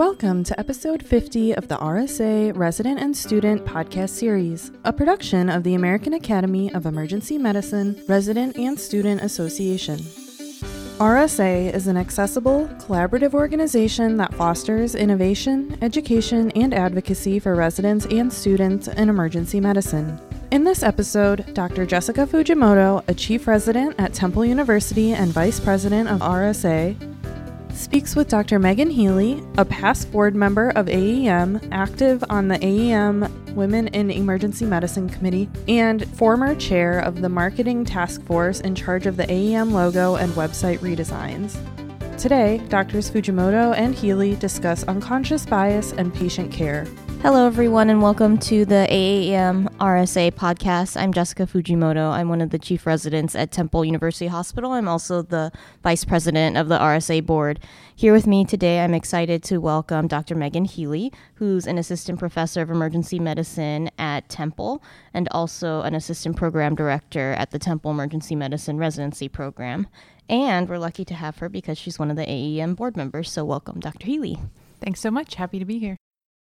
Welcome 0.00 0.44
to 0.44 0.58
episode 0.58 1.04
50 1.04 1.52
of 1.56 1.68
the 1.68 1.76
RSA 1.76 2.56
Resident 2.56 3.00
and 3.00 3.14
Student 3.14 3.66
Podcast 3.66 4.08
Series, 4.08 4.72
a 4.82 4.94
production 4.94 5.50
of 5.50 5.62
the 5.62 5.74
American 5.74 6.14
Academy 6.14 6.72
of 6.72 6.86
Emergency 6.86 7.36
Medicine 7.36 8.02
Resident 8.08 8.56
and 8.56 8.80
Student 8.80 9.20
Association. 9.20 9.98
RSA 10.98 11.74
is 11.74 11.86
an 11.86 11.98
accessible, 11.98 12.66
collaborative 12.78 13.34
organization 13.34 14.16
that 14.16 14.32
fosters 14.32 14.94
innovation, 14.94 15.76
education, 15.82 16.50
and 16.52 16.72
advocacy 16.72 17.38
for 17.38 17.54
residents 17.54 18.06
and 18.06 18.32
students 18.32 18.88
in 18.88 19.10
emergency 19.10 19.60
medicine. 19.60 20.18
In 20.50 20.64
this 20.64 20.82
episode, 20.82 21.52
Dr. 21.52 21.84
Jessica 21.84 22.26
Fujimoto, 22.26 23.04
a 23.06 23.12
chief 23.12 23.46
resident 23.46 23.96
at 23.98 24.14
Temple 24.14 24.46
University 24.46 25.12
and 25.12 25.30
vice 25.30 25.60
president 25.60 26.08
of 26.08 26.20
RSA, 26.20 27.09
speaks 27.80 28.14
with 28.14 28.28
Dr. 28.28 28.58
Megan 28.58 28.90
Healy, 28.90 29.42
a 29.56 29.64
past 29.64 30.12
board 30.12 30.34
member 30.36 30.68
of 30.70 30.86
AAEM, 30.86 31.66
active 31.72 32.22
on 32.28 32.46
the 32.46 32.58
AAEM 32.58 33.54
Women 33.54 33.88
in 33.88 34.10
Emergency 34.10 34.66
Medicine 34.66 35.08
Committee, 35.08 35.48
and 35.66 36.06
former 36.16 36.54
chair 36.54 36.98
of 37.00 37.22
the 37.22 37.28
marketing 37.30 37.86
task 37.86 38.22
force 38.26 38.60
in 38.60 38.74
charge 38.74 39.06
of 39.06 39.16
the 39.16 39.24
AAEM 39.24 39.72
logo 39.72 40.16
and 40.16 40.30
website 40.34 40.78
redesigns. 40.80 41.56
Today, 42.18 42.58
Drs. 42.68 43.10
Fujimoto 43.10 43.74
and 43.74 43.94
Healy 43.94 44.36
discuss 44.36 44.84
unconscious 44.84 45.46
bias 45.46 45.92
and 45.92 46.12
patient 46.12 46.52
care. 46.52 46.86
Hello, 47.22 47.46
everyone, 47.46 47.90
and 47.90 48.00
welcome 48.00 48.38
to 48.38 48.64
the 48.64 48.86
AAEM 48.88 49.68
RSA 49.76 50.32
podcast. 50.32 50.98
I'm 50.98 51.12
Jessica 51.12 51.42
Fujimoto. 51.42 52.10
I'm 52.10 52.30
one 52.30 52.40
of 52.40 52.48
the 52.48 52.58
chief 52.58 52.86
residents 52.86 53.34
at 53.34 53.52
Temple 53.52 53.84
University 53.84 54.26
Hospital. 54.26 54.72
I'm 54.72 54.88
also 54.88 55.20
the 55.20 55.52
vice 55.82 56.02
president 56.02 56.56
of 56.56 56.68
the 56.68 56.78
RSA 56.78 57.26
board. 57.26 57.60
Here 57.94 58.14
with 58.14 58.26
me 58.26 58.46
today, 58.46 58.80
I'm 58.80 58.94
excited 58.94 59.42
to 59.44 59.58
welcome 59.58 60.08
Dr. 60.08 60.34
Megan 60.34 60.64
Healy, 60.64 61.12
who's 61.34 61.66
an 61.66 61.76
assistant 61.76 62.18
professor 62.18 62.62
of 62.62 62.70
emergency 62.70 63.18
medicine 63.18 63.90
at 63.98 64.30
Temple 64.30 64.82
and 65.12 65.28
also 65.30 65.82
an 65.82 65.94
assistant 65.94 66.38
program 66.38 66.74
director 66.74 67.32
at 67.34 67.50
the 67.50 67.58
Temple 67.58 67.90
Emergency 67.90 68.34
Medicine 68.34 68.78
Residency 68.78 69.28
Program. 69.28 69.88
And 70.30 70.70
we're 70.70 70.78
lucky 70.78 71.04
to 71.04 71.14
have 71.14 71.36
her 71.36 71.50
because 71.50 71.76
she's 71.76 71.98
one 71.98 72.10
of 72.10 72.16
the 72.16 72.24
AAEM 72.24 72.76
board 72.76 72.96
members. 72.96 73.30
So, 73.30 73.44
welcome, 73.44 73.78
Dr. 73.78 74.06
Healy. 74.06 74.38
Thanks 74.80 75.00
so 75.00 75.10
much. 75.10 75.34
Happy 75.34 75.58
to 75.58 75.66
be 75.66 75.78
here. 75.78 75.98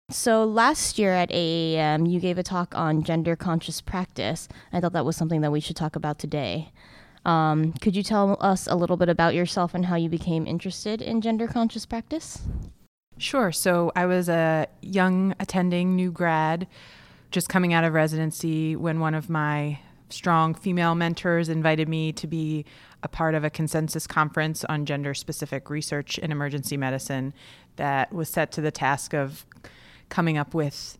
So 0.09 0.45
last 0.45 1.01
year 1.01 1.11
at 1.11 1.31
AAEM, 1.31 2.09
you 2.09 2.21
gave 2.21 2.39
a 2.39 2.45
talk 2.45 2.77
on 2.77 3.03
gender 3.03 3.35
conscious 3.35 3.81
practice. 3.81 4.47
I 4.73 4.79
thought 4.81 4.93
that 4.93 5.05
was 5.05 5.17
something 5.17 5.41
that 5.41 5.51
we 5.51 5.59
should 5.59 5.75
talk 5.75 5.97
about 5.97 6.21
today. 6.21 6.71
Um, 7.25 7.73
could 7.73 7.97
you 7.97 8.05
tell 8.05 8.37
us 8.41 8.69
a 8.69 8.77
little 8.77 8.97
bit 8.97 9.09
about 9.09 9.35
yourself 9.35 9.75
and 9.75 9.87
how 9.87 9.97
you 9.97 10.09
became 10.09 10.47
interested 10.47 11.03
in 11.03 11.21
gender 11.23 11.49
conscious 11.49 11.85
practice? 11.87 12.41
Sure. 13.19 13.51
So 13.51 13.91
I 13.97 14.07
was 14.07 14.29
a 14.29 14.69
young 14.81 15.35
attending 15.41 15.97
new 15.97 16.13
grad, 16.13 16.69
just 17.33 17.49
coming 17.49 17.73
out 17.73 17.83
of 17.83 17.93
residency, 17.93 18.77
when 18.77 19.01
one 19.01 19.15
of 19.15 19.29
my 19.29 19.81
strong 20.09 20.55
female 20.55 20.95
mentors 20.95 21.49
invited 21.49 21.89
me 21.89 22.13
to 22.13 22.29
be 22.29 22.65
a 23.03 23.09
part 23.09 23.35
of 23.35 23.43
a 23.43 23.51
consensus 23.51 24.07
conference 24.07 24.65
on 24.67 24.87
gender 24.87 25.15
specific 25.15 25.69
research 25.69 26.17
in 26.17 26.31
emergency 26.31 26.77
medicine 26.77 27.35
that 27.75 28.13
was 28.13 28.29
set 28.29 28.53
to 28.53 28.61
the 28.61 28.71
task 28.71 29.13
of 29.13 29.45
coming 30.09 30.39
up 30.39 30.55
with 30.55 30.99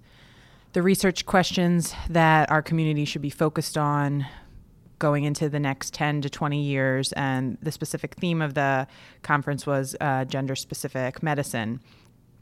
the 0.73 0.83
research 0.83 1.25
questions 1.27 1.95
that 2.09 2.51
our 2.51 2.63
community 2.63 3.05
should 3.05 3.23
be 3.23 3.31
focused 3.31 3.79
on 3.79 4.27
going 4.99 5.25
into 5.25 5.49
the 5.49 5.61
next 5.61 5.95
10 5.95 6.23
to 6.23 6.31
20 6.31 6.63
years. 6.63 7.13
And 7.13 7.59
the 7.63 7.73
specific 7.73 8.15
theme 8.15 8.43
of 8.43 8.55
the 8.55 8.87
conference 9.23 9.67
was 9.67 9.97
uh, 10.01 10.25
gender 10.25 10.57
specific 10.57 11.23
medicine. 11.23 11.81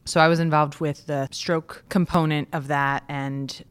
So 0.05 0.21
I 0.21 0.29
was 0.29 0.41
involved 0.41 0.81
with 0.81 1.07
the 1.07 1.29
stroke 1.31 1.85
component 1.89 2.49
of 2.53 2.69
that 2.69 3.05
and 3.09 3.65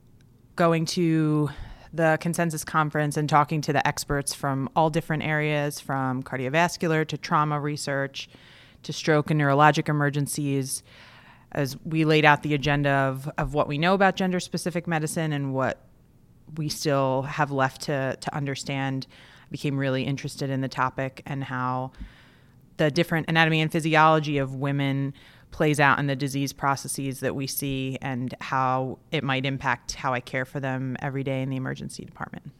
going 0.55 0.85
to 0.85 1.49
the 1.93 2.17
consensus 2.19 2.63
conference 2.63 3.17
and 3.17 3.29
talking 3.29 3.61
to 3.61 3.73
the 3.73 3.87
experts 3.87 4.33
from 4.33 4.67
all 4.75 4.89
different 4.89 5.23
areas 5.23 5.79
from 5.79 6.23
cardiovascular 6.23 7.07
to 7.07 7.17
trauma 7.17 7.59
research 7.59 8.27
to 8.81 8.91
stroke 8.91 9.29
and 9.29 9.39
neurologic 9.39 9.87
emergencies 9.87 10.83
as 11.53 11.77
we 11.85 12.05
laid 12.05 12.25
out 12.25 12.43
the 12.43 12.53
agenda 12.53 12.89
of, 12.89 13.29
of 13.37 13.53
what 13.53 13.67
we 13.67 13.77
know 13.77 13.93
about 13.93 14.15
gender 14.15 14.39
specific 14.39 14.87
medicine 14.87 15.33
and 15.33 15.53
what 15.53 15.81
we 16.57 16.69
still 16.69 17.23
have 17.23 17.51
left 17.51 17.81
to, 17.83 18.17
to 18.19 18.35
understand, 18.35 19.07
I 19.41 19.51
became 19.51 19.77
really 19.77 20.03
interested 20.03 20.49
in 20.49 20.61
the 20.61 20.67
topic 20.67 21.21
and 21.25 21.43
how 21.43 21.91
the 22.77 22.89
different 22.91 23.29
anatomy 23.29 23.61
and 23.61 23.71
physiology 23.71 24.37
of 24.37 24.55
women 24.55 25.13
plays 25.51 25.79
out 25.79 25.99
in 25.99 26.07
the 26.07 26.15
disease 26.15 26.51
processes 26.51 27.19
that 27.19 27.35
we 27.35 27.45
see 27.45 27.97
and 28.01 28.33
how 28.41 28.97
it 29.11 29.23
might 29.23 29.45
impact 29.45 29.93
how 29.93 30.13
I 30.13 30.19
care 30.19 30.45
for 30.45 30.59
them 30.59 30.97
every 30.99 31.23
day 31.23 31.41
in 31.41 31.49
the 31.49 31.55
emergency 31.55 32.03
department. 32.03 32.51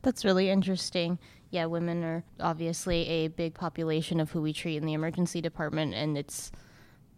That's 0.00 0.24
really 0.24 0.48
interesting. 0.48 1.18
Yeah, 1.50 1.66
women 1.66 2.02
are 2.02 2.24
obviously 2.40 3.06
a 3.08 3.28
big 3.28 3.54
population 3.54 4.18
of 4.18 4.30
who 4.30 4.40
we 4.40 4.52
treat 4.52 4.78
in 4.78 4.86
the 4.86 4.94
emergency 4.94 5.40
department, 5.40 5.94
and 5.94 6.16
it's 6.16 6.50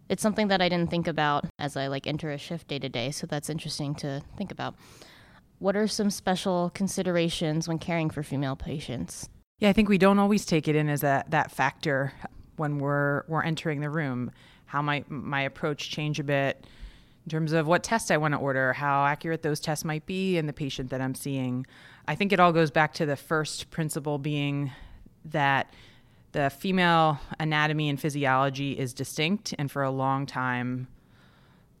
it's 0.09 0.21
something 0.21 0.47
that 0.49 0.61
I 0.61 0.69
didn't 0.69 0.89
think 0.89 1.07
about 1.07 1.45
as 1.59 1.75
I 1.75 1.87
like 1.87 2.07
enter 2.07 2.31
a 2.31 2.37
shift 2.37 2.67
day 2.67 2.79
to 2.79 2.89
day. 2.89 3.11
So 3.11 3.27
that's 3.27 3.49
interesting 3.49 3.95
to 3.95 4.21
think 4.37 4.51
about. 4.51 4.75
What 5.59 5.75
are 5.75 5.87
some 5.87 6.09
special 6.09 6.71
considerations 6.73 7.67
when 7.67 7.79
caring 7.79 8.09
for 8.09 8.23
female 8.23 8.55
patients? 8.55 9.29
Yeah, 9.59 9.69
I 9.69 9.73
think 9.73 9.87
we 9.87 9.97
don't 9.97 10.19
always 10.19 10.45
take 10.45 10.67
it 10.67 10.75
in 10.75 10.89
as 10.89 11.01
that 11.01 11.31
that 11.31 11.51
factor 11.51 12.13
when 12.57 12.79
we're 12.79 13.23
we're 13.27 13.43
entering 13.43 13.79
the 13.81 13.89
room. 13.89 14.31
How 14.65 14.81
might 14.81 15.09
my 15.09 15.41
approach 15.41 15.89
change 15.89 16.19
a 16.19 16.23
bit 16.23 16.65
in 17.25 17.29
terms 17.29 17.53
of 17.53 17.65
what 17.65 17.83
test 17.83 18.11
I 18.11 18.17
want 18.17 18.33
to 18.33 18.37
order, 18.37 18.73
how 18.73 19.05
accurate 19.05 19.41
those 19.41 19.59
tests 19.59 19.83
might 19.83 20.05
be, 20.05 20.37
and 20.37 20.47
the 20.47 20.53
patient 20.53 20.91
that 20.91 21.01
I'm 21.01 21.15
seeing. 21.15 21.65
I 22.07 22.15
think 22.15 22.31
it 22.31 22.39
all 22.39 22.51
goes 22.51 22.69
back 22.69 22.93
to 22.95 23.05
the 23.05 23.15
first 23.15 23.71
principle 23.71 24.19
being 24.19 24.71
that 25.25 25.73
the 26.35 26.49
female 26.49 27.17
anatomy 27.39 27.87
and 27.87 27.97
physiology 27.97 28.77
is 28.77 28.93
distinct, 28.93 29.55
and 29.57 29.71
for 29.71 29.83
a 29.83 29.89
long 29.89 30.25
time, 30.25 30.85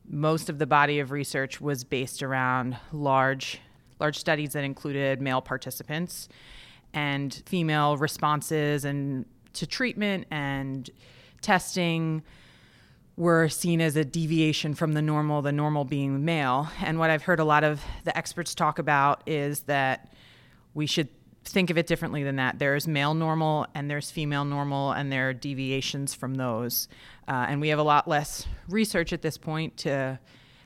most 0.07 0.49
of 0.49 0.59
the 0.59 0.65
body 0.65 0.99
of 0.99 1.11
research 1.11 1.59
was 1.59 1.83
based 1.83 2.23
around 2.23 2.77
large, 2.93 3.59
large 3.99 4.17
studies 4.17 4.53
that 4.53 4.63
included 4.63 5.19
male 5.19 5.41
participants 5.41 6.29
and 6.93 7.43
female 7.45 7.97
responses 7.97 8.85
and 8.85 9.25
to 9.51 9.67
treatment 9.67 10.25
and 10.31 10.89
testing 11.41 12.23
were 13.17 13.49
seen 13.49 13.81
as 13.81 13.97
a 13.97 14.05
deviation 14.05 14.73
from 14.73 14.93
the 14.93 15.01
normal, 15.01 15.41
the 15.41 15.51
normal 15.51 15.83
being 15.83 16.23
male. 16.23 16.69
And 16.81 16.97
what 16.97 17.09
I've 17.09 17.23
heard 17.23 17.41
a 17.41 17.45
lot 17.45 17.65
of 17.65 17.81
the 18.05 18.17
experts 18.17 18.55
talk 18.55 18.79
about 18.79 19.21
is 19.25 19.61
that 19.61 20.13
we 20.73 20.85
should 20.85 21.09
think 21.51 21.69
of 21.69 21.77
it 21.77 21.87
differently 21.87 22.23
than 22.23 22.37
that. 22.37 22.59
There's 22.59 22.87
male 22.87 23.13
normal 23.13 23.67
and 23.73 23.89
there's 23.89 24.11
female 24.11 24.45
normal, 24.45 24.91
and 24.91 25.11
there 25.11 25.29
are 25.29 25.33
deviations 25.33 26.13
from 26.13 26.35
those. 26.35 26.87
Uh, 27.27 27.45
and 27.47 27.61
we 27.61 27.69
have 27.69 27.79
a 27.79 27.83
lot 27.83 28.07
less 28.07 28.47
research 28.67 29.13
at 29.13 29.21
this 29.21 29.37
point 29.37 29.77
to 29.77 30.19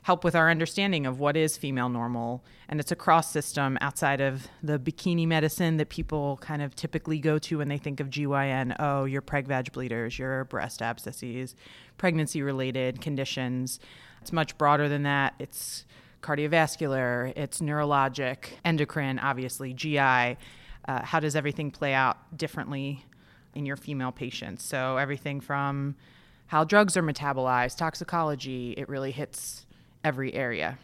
help 0.04 0.24
with 0.24 0.36
our 0.36 0.50
understanding 0.50 1.06
of 1.06 1.20
what 1.20 1.36
is 1.36 1.58
female 1.58 1.90
normal. 1.90 2.44
And 2.68 2.80
it's 2.80 2.92
a 2.92 2.96
cross 2.96 3.32
system 3.32 3.78
outside 3.82 4.22
of 4.22 4.48
the 4.64 4.80
bikini 4.80 5.28
medicine 5.28 5.78
that 5.78 5.90
people 5.90 6.38
kind 6.42 6.62
of 6.62 6.76
typically 6.76 7.20
go 7.20 7.38
to 7.40 7.58
when 7.58 7.68
they 7.68 7.78
think 7.78 8.00
of 8.00 8.10
GYN. 8.10 8.76
Oh, 8.80 9.04
your 9.04 9.22
preg 9.22 9.46
vag 9.46 9.72
bleeders, 9.72 10.18
your 10.18 10.46
breast 10.46 10.82
abscesses, 10.82 11.56
pregnancy 11.98 12.42
related 12.42 13.02
conditions. 13.02 13.80
It's 14.22 14.32
much 14.32 14.58
broader 14.58 14.88
than 14.88 15.04
that. 15.04 15.34
It's 15.40 15.86
cardiovascular, 16.22 17.34
it's 17.38 17.62
neurologic, 17.62 18.46
endocrine, 18.66 19.20
obviously, 19.20 19.74
GI 19.74 20.38
uh, 20.90 21.06
how 21.06 21.20
does 21.20 21.36
everything 21.36 21.70
play 21.70 21.94
out 21.94 22.36
differently 22.36 23.06
in 23.54 23.64
your 23.64 23.76
female 23.76 24.12
patients? 24.12 24.66
So 24.66 24.98
everything 24.98 25.40
from 25.40 25.96
how 26.48 26.64
drugs 26.64 26.98
are 26.98 27.04
metabolized, 27.04 27.78
toxicology, 27.78 28.74
it 28.76 28.90
really 28.90 29.12
hits 29.12 29.68
every 30.04 30.34
area. 30.34 30.80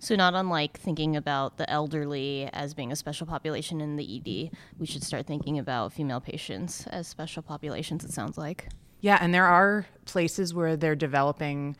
So, 0.00 0.14
not 0.14 0.34
unlike 0.34 0.78
thinking 0.78 1.16
about 1.16 1.58
the 1.58 1.68
elderly 1.68 2.48
as 2.52 2.72
being 2.72 2.92
a 2.92 2.96
special 2.96 3.26
population 3.26 3.80
in 3.80 3.96
the 3.96 4.16
ED, 4.16 4.56
we 4.78 4.86
should 4.86 5.02
start 5.02 5.26
thinking 5.26 5.58
about 5.58 5.92
female 5.92 6.20
patients 6.20 6.86
as 6.86 7.08
special 7.08 7.42
populations, 7.42 8.04
it 8.04 8.12
sounds 8.12 8.38
like. 8.38 8.68
Yeah, 9.00 9.18
and 9.20 9.34
there 9.34 9.46
are 9.46 9.86
places 10.04 10.54
where 10.54 10.76
they're 10.76 10.94
developing 10.94 11.76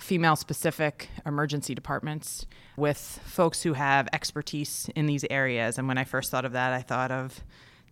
female 0.00 0.36
specific 0.36 1.08
emergency 1.24 1.74
departments 1.74 2.46
with 2.76 2.98
folks 3.24 3.62
who 3.62 3.74
have 3.74 4.08
expertise 4.12 4.90
in 4.94 5.06
these 5.06 5.24
areas. 5.30 5.78
And 5.78 5.86
when 5.88 5.98
I 5.98 6.04
first 6.04 6.30
thought 6.30 6.44
of 6.44 6.52
that, 6.52 6.72
I 6.72 6.82
thought 6.82 7.10
of 7.10 7.44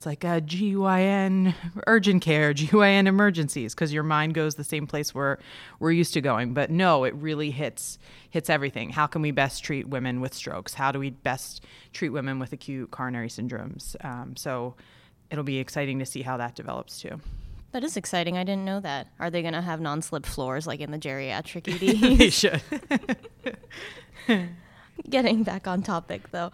it's 0.02 0.06
like 0.06 0.25
a 0.25 0.40
GYN 0.40 1.54
urgent 1.87 2.22
care, 2.22 2.52
GYN 2.54 3.06
emergencies, 3.06 3.72
because 3.72 3.93
your 3.93 4.02
mind 4.02 4.34
goes 4.34 4.56
the 4.56 4.64
same 4.64 4.84
place 4.84 5.14
where 5.14 5.38
we're 5.78 5.93
used 5.93 6.12
to 6.14 6.20
going. 6.20 6.54
But 6.54 6.70
no, 6.70 7.04
it 7.04 7.14
really 7.14 7.52
hits 7.52 7.99
hits 8.28 8.50
everything. 8.50 8.90
How 8.90 9.06
can 9.06 9.22
we 9.22 9.31
best 9.31 9.62
treat 9.62 9.88
women 9.88 10.20
with 10.20 10.34
strokes? 10.34 10.75
How 10.75 10.90
do 10.90 10.99
we 10.99 11.10
best 11.10 11.64
treat 11.93 12.08
women 12.08 12.40
with 12.40 12.52
acute 12.52 12.90
coronary 12.90 13.28
syndromes? 13.28 13.94
Um, 14.04 14.34
so 14.34 14.75
it'll 15.31 15.44
be 15.44 15.58
exciting 15.58 16.00
to 16.00 16.06
see 16.06 16.22
how 16.22 16.37
that 16.37 16.56
develops 16.56 17.00
too. 17.00 17.20
That 17.72 17.84
is 17.84 17.96
exciting. 17.96 18.36
I 18.36 18.44
didn't 18.44 18.66
know 18.66 18.80
that. 18.80 19.08
Are 19.19 19.30
they 19.30 19.40
going 19.40 19.54
to 19.54 19.62
have 19.62 19.80
non 19.80 20.02
slip 20.02 20.26
floors 20.26 20.66
like 20.66 20.80
in 20.80 20.90
the 20.90 20.98
geriatric 20.98 21.69
ED? 21.69 22.19
they 22.19 22.30
should. 22.30 22.60
Getting 25.10 25.42
back 25.42 25.66
on 25.66 25.82
topic 25.82 26.30
though, 26.30 26.52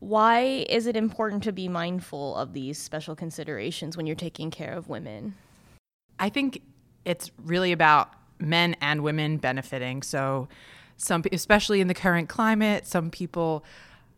why 0.00 0.66
is 0.68 0.86
it 0.86 0.96
important 0.96 1.42
to 1.44 1.52
be 1.52 1.68
mindful 1.68 2.36
of 2.36 2.52
these 2.52 2.78
special 2.78 3.14
considerations 3.14 3.96
when 3.96 4.06
you're 4.06 4.16
taking 4.16 4.50
care 4.50 4.72
of 4.72 4.88
women? 4.88 5.34
I 6.18 6.30
think 6.30 6.62
it's 7.04 7.30
really 7.42 7.72
about 7.72 8.10
men 8.38 8.76
and 8.80 9.02
women 9.02 9.36
benefiting. 9.36 10.02
So, 10.02 10.48
some, 10.96 11.22
especially 11.32 11.80
in 11.80 11.88
the 11.88 11.94
current 11.94 12.28
climate, 12.28 12.86
some 12.86 13.10
people 13.10 13.64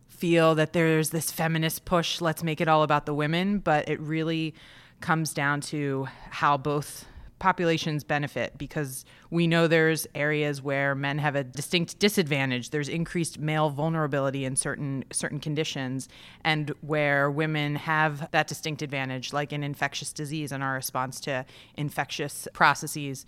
feel 0.07 0.55
that 0.55 0.73
there's 0.73 1.09
this 1.09 1.31
feminist 1.31 1.85
push, 1.85 2.21
let's 2.21 2.43
make 2.43 2.61
it 2.61 2.67
all 2.67 2.83
about 2.83 3.05
the 3.05 3.13
women, 3.13 3.59
but 3.59 3.87
it 3.89 3.99
really 3.99 4.53
comes 5.01 5.33
down 5.33 5.61
to 5.61 6.07
how 6.29 6.57
both 6.57 7.05
populations 7.39 8.03
benefit 8.03 8.57
because 8.57 9.05
we 9.29 9.45
know 9.45 9.67
there's 9.67 10.07
areas 10.15 10.61
where 10.61 10.95
men 10.95 11.19
have 11.19 11.35
a 11.35 11.43
distinct 11.43 11.99
disadvantage. 11.99 12.71
There's 12.71 12.89
increased 12.89 13.39
male 13.39 13.69
vulnerability 13.69 14.45
in 14.45 14.55
certain 14.55 15.05
certain 15.11 15.39
conditions 15.39 16.09
and 16.43 16.73
where 16.81 17.29
women 17.29 17.75
have 17.75 18.29
that 18.31 18.47
distinct 18.47 18.81
advantage 18.81 19.33
like 19.33 19.53
in 19.53 19.63
infectious 19.63 20.11
disease 20.13 20.51
and 20.51 20.63
our 20.63 20.73
response 20.73 21.19
to 21.21 21.45
infectious 21.75 22.47
processes. 22.53 23.25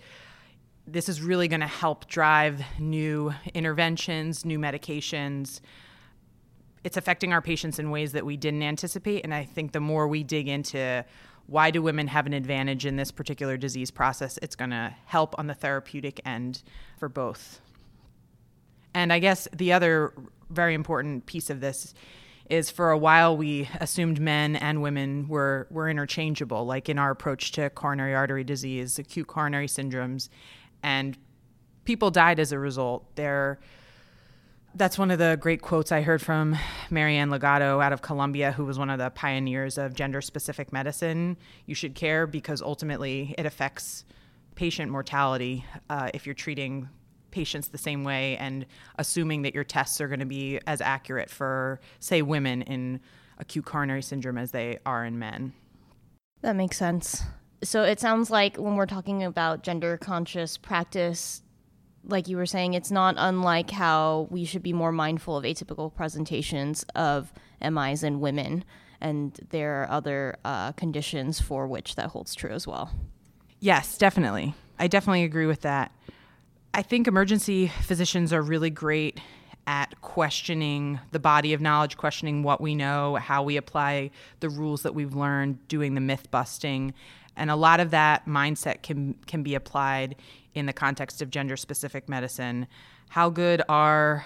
This 0.88 1.08
is 1.08 1.22
really 1.22 1.48
going 1.48 1.62
to 1.62 1.68
help 1.68 2.08
drive 2.08 2.64
new 2.80 3.34
interventions 3.54 4.44
new 4.44 4.58
medications. 4.58 5.60
It's 6.84 6.98
affecting 6.98 7.34
our 7.34 7.42
patients 7.42 7.78
in 7.78 7.92
ways 7.92 8.14
that 8.14 8.26
we 8.26 8.38
didn't 8.38 8.64
anticipate 8.64 9.24
and 9.24 9.34
i 9.34 9.44
think 9.44 9.74
the 9.74 9.82
more 9.82 10.08
we 10.08 10.24
dig 10.24 10.48
into 10.48 11.06
why 11.50 11.72
do 11.72 11.82
women 11.82 12.08
have 12.08 12.28
an 12.28 12.34
advantage 12.34 12.86
in 12.86 12.96
this 12.96 13.12
particular 13.12 13.58
disease 13.58 13.90
process? 13.90 14.38
It's 14.42 14.56
going 14.56 14.70
to 14.70 14.94
help 15.06 15.38
on 15.40 15.48
the 15.48 15.56
therapeutic 15.56 16.22
end 16.24 16.62
for 16.98 17.10
both. 17.10 17.60
And 18.94 19.12
I 19.12 19.20
guess 19.20 19.48
the 19.52 19.74
other 19.74 20.14
very 20.50 20.76
important 20.76 21.26
piece 21.26 21.50
of 21.50 21.60
this 21.60 21.94
is 22.50 22.70
for 22.70 22.92
a 22.92 22.98
while 22.98 23.36
we 23.36 23.68
assumed 23.80 24.20
men 24.20 24.56
and 24.56 24.82
women 24.82 25.28
were, 25.28 25.68
were 25.70 25.90
interchangeable, 25.90 26.66
like 26.66 26.88
in 26.88 27.00
our 27.00 27.12
approach 27.12 27.52
to 27.54 27.70
coronary 27.72 28.14
artery 28.16 28.44
disease, 28.44 29.00
acute 29.00 29.28
coronary 29.28 29.68
syndromes, 29.68 30.30
and 30.84 31.18
people 31.84 32.12
died 32.12 32.40
as 32.40 32.52
a 32.52 32.60
result. 32.60 33.16
They're 33.16 33.60
that's 34.76 34.98
one 34.98 35.12
of 35.12 35.20
the 35.20 35.38
great 35.40 35.62
quotes 35.62 35.92
I 35.92 36.02
heard 36.02 36.22
from 36.22 36.56
Marianne 36.90 37.30
Legato 37.30 37.82
out 37.82 37.94
of 37.94 38.02
Columbia, 38.02 38.52
who 38.52 38.66
was 38.66 38.78
one 38.78 38.90
of 38.90 39.00
the 39.00 39.10
pioneers 39.10 39.78
of 39.78 39.94
gender 39.94 40.22
specific 40.22 40.72
medicine. 40.72 41.38
You 41.66 41.76
should 41.76 41.96
care 41.96 42.28
because 42.28 42.62
ultimately 42.62 43.34
it 43.38 43.46
affects 43.46 44.06
patient 44.56 44.92
mortality 44.92 45.66
uh, 45.90 46.10
if 46.14 46.26
you're 46.26 46.36
treating 46.36 46.90
patients 47.32 47.68
the 47.68 47.78
same 47.78 48.04
way 48.04 48.38
and 48.38 48.66
assuming 48.98 49.44
that 49.44 49.54
your 49.54 49.64
tests 49.64 50.02
are 50.02 50.08
going 50.08 50.20
to 50.20 50.26
be 50.26 50.60
as 50.68 50.82
accurate 50.82 51.30
for, 51.30 51.80
say, 52.00 52.22
women 52.22 52.62
in 52.64 53.00
acute 53.38 53.66
coronary 53.66 54.02
syndrome 54.02 54.38
as 54.38 54.52
they 54.52 54.80
are 54.86 55.06
in 55.06 55.18
men. 55.18 55.54
That 56.42 56.56
makes 56.56 56.78
sense. 56.78 57.24
So 57.64 57.84
it 57.84 58.00
sounds 58.00 58.32
like 58.32 58.58
when 58.58 58.76
we're 58.76 58.86
talking 58.86 59.24
about 59.24 59.64
gender 59.64 59.98
conscious 59.98 60.58
practice, 60.58 61.42
like 62.04 62.28
you 62.28 62.38
were 62.38 62.46
saying, 62.46 62.74
it's 62.74 62.92
not 62.92 63.16
unlike 63.18 63.72
how 63.72 64.28
we 64.30 64.46
should 64.46 64.64
be 64.64 64.74
more 64.74 64.92
mindful 64.92 65.38
of 65.38 65.44
atypical 65.44 65.94
presentations 65.94 66.84
of 66.96 67.34
MIs 67.62 68.04
in 68.04 68.20
women, 68.20 68.64
and 69.02 69.40
there 69.50 69.82
are 69.82 69.92
other 69.92 70.38
uh, 70.46 70.72
conditions 70.74 71.40
for 71.40 71.68
which 71.68 71.96
that 71.96 72.10
holds 72.10 72.36
true 72.36 72.52
as 72.52 72.68
well. 72.68 72.92
Yes, 73.60 73.98
definitely. 73.98 74.54
I 74.78 74.88
definitely 74.88 75.24
agree 75.24 75.46
with 75.46 75.62
that. 75.62 75.92
I 76.74 76.82
think 76.82 77.08
emergency 77.08 77.68
physicians 77.68 78.32
are 78.32 78.42
really 78.42 78.70
great 78.70 79.20
at 79.68 80.02
questioning 80.02 81.00
the 81.12 81.20
body 81.20 81.54
of 81.54 81.62
knowledge, 81.62 81.98
questioning 81.98 82.44
what 82.44 82.62
we 82.62 82.74
know, 82.74 83.16
how 83.16 83.44
we 83.44 83.58
apply 83.58 84.12
the 84.40 84.50
rules 84.50 84.84
that 84.84 84.96
we've 84.96 85.14
learned, 85.14 85.68
doing 85.68 85.96
the 85.96 86.02
myth 86.02 86.32
busting. 86.32 86.94
And 87.36 87.52
a 87.52 87.56
lot 87.56 87.80
of 87.80 87.92
that 87.92 88.26
mindset 88.26 88.82
can 88.82 89.16
can 89.28 89.44
be 89.44 89.56
applied 89.56 90.16
in 90.60 90.66
the 90.66 90.74
context 90.74 91.22
of 91.22 91.30
gender 91.30 91.58
specific 91.58 92.08
medicine. 92.08 92.68
How 93.10 93.30
good 93.30 93.62
are 93.68 94.26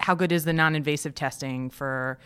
how 0.00 0.14
good 0.14 0.30
is 0.30 0.44
the 0.44 0.52
non-invasive 0.52 1.14
testing 1.14 1.70
for 1.70 2.18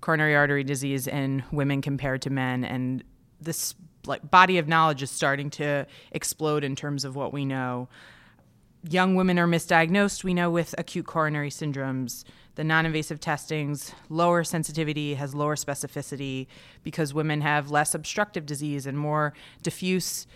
coronary 0.00 0.34
artery 0.34 0.64
disease 0.64 1.06
in 1.06 1.44
women 1.50 1.82
compared 1.82 2.22
to 2.22 2.30
men 2.30 2.64
and 2.64 3.04
this 3.40 3.74
like 4.06 4.30
body 4.30 4.58
of 4.58 4.68
knowledge 4.68 5.02
is 5.02 5.10
starting 5.10 5.50
to 5.50 5.86
explode 6.12 6.64
in 6.64 6.74
terms 6.74 7.04
of 7.04 7.16
what 7.16 7.32
we 7.32 7.44
know 7.44 7.88
young 8.88 9.14
women 9.14 9.38
are 9.38 9.46
misdiagnosed 9.46 10.22
we 10.24 10.32
know 10.32 10.50
with 10.50 10.74
acute 10.78 11.04
coronary 11.04 11.50
syndromes 11.50 12.24
the 12.54 12.64
non-invasive 12.64 13.20
testings 13.20 13.92
lower 14.08 14.44
sensitivity 14.44 15.14
has 15.14 15.34
lower 15.34 15.56
specificity 15.56 16.46
because 16.84 17.12
women 17.12 17.40
have 17.40 17.70
less 17.70 17.94
obstructive 17.94 18.46
disease 18.46 18.86
and 18.86 18.96
more 18.96 19.34
diffuse 19.62 20.26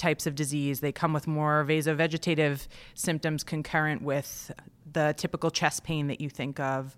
types 0.00 0.26
of 0.26 0.34
disease. 0.34 0.80
They 0.80 0.92
come 0.92 1.12
with 1.12 1.26
more 1.26 1.64
vasovegetative 1.68 2.66
symptoms 2.94 3.44
concurrent 3.44 4.02
with 4.02 4.50
the 4.90 5.14
typical 5.16 5.50
chest 5.50 5.84
pain 5.84 6.08
that 6.08 6.20
you 6.20 6.28
think 6.28 6.58
of. 6.58 6.96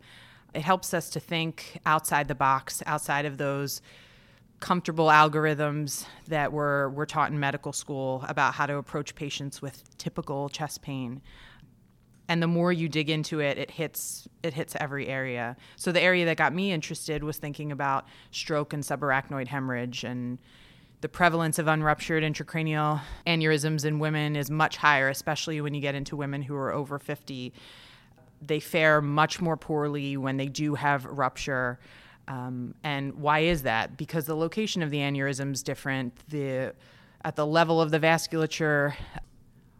It 0.54 0.62
helps 0.62 0.94
us 0.94 1.10
to 1.10 1.20
think 1.20 1.80
outside 1.84 2.28
the 2.28 2.34
box, 2.34 2.82
outside 2.86 3.26
of 3.26 3.38
those 3.38 3.82
comfortable 4.60 5.08
algorithms 5.08 6.06
that 6.28 6.52
were, 6.52 6.90
were 6.90 7.06
taught 7.06 7.32
in 7.32 7.40
medical 7.40 7.72
school 7.72 8.24
about 8.28 8.54
how 8.54 8.66
to 8.66 8.76
approach 8.76 9.14
patients 9.16 9.60
with 9.60 9.82
typical 9.98 10.48
chest 10.48 10.82
pain. 10.82 11.20
And 12.28 12.40
the 12.40 12.46
more 12.46 12.72
you 12.72 12.88
dig 12.88 13.10
into 13.10 13.40
it, 13.40 13.58
it 13.58 13.72
hits 13.72 14.28
it 14.44 14.54
hits 14.54 14.76
every 14.78 15.08
area. 15.08 15.56
So 15.76 15.90
the 15.90 16.00
area 16.00 16.24
that 16.26 16.36
got 16.36 16.54
me 16.54 16.70
interested 16.70 17.24
was 17.24 17.36
thinking 17.36 17.72
about 17.72 18.06
stroke 18.30 18.72
and 18.72 18.84
subarachnoid 18.84 19.48
hemorrhage 19.48 20.04
and 20.04 20.38
the 21.02 21.08
prevalence 21.08 21.58
of 21.58 21.66
unruptured 21.66 22.22
intracranial 22.22 23.00
aneurysms 23.26 23.84
in 23.84 23.98
women 23.98 24.36
is 24.36 24.50
much 24.50 24.76
higher, 24.76 25.08
especially 25.08 25.60
when 25.60 25.74
you 25.74 25.80
get 25.80 25.96
into 25.96 26.16
women 26.16 26.42
who 26.42 26.54
are 26.54 26.72
over 26.72 26.98
50. 26.98 27.52
They 28.40 28.60
fare 28.60 29.02
much 29.02 29.40
more 29.40 29.56
poorly 29.56 30.16
when 30.16 30.36
they 30.36 30.46
do 30.46 30.76
have 30.76 31.04
rupture. 31.04 31.80
Um, 32.28 32.76
and 32.84 33.14
why 33.14 33.40
is 33.40 33.62
that? 33.62 33.96
Because 33.96 34.26
the 34.26 34.36
location 34.36 34.80
of 34.80 34.90
the 34.90 34.98
aneurysm 34.98 35.52
is 35.52 35.64
different. 35.64 36.14
The 36.28 36.72
at 37.24 37.36
the 37.36 37.46
level 37.46 37.80
of 37.80 37.90
the 37.90 38.00
vasculature, 38.00 38.94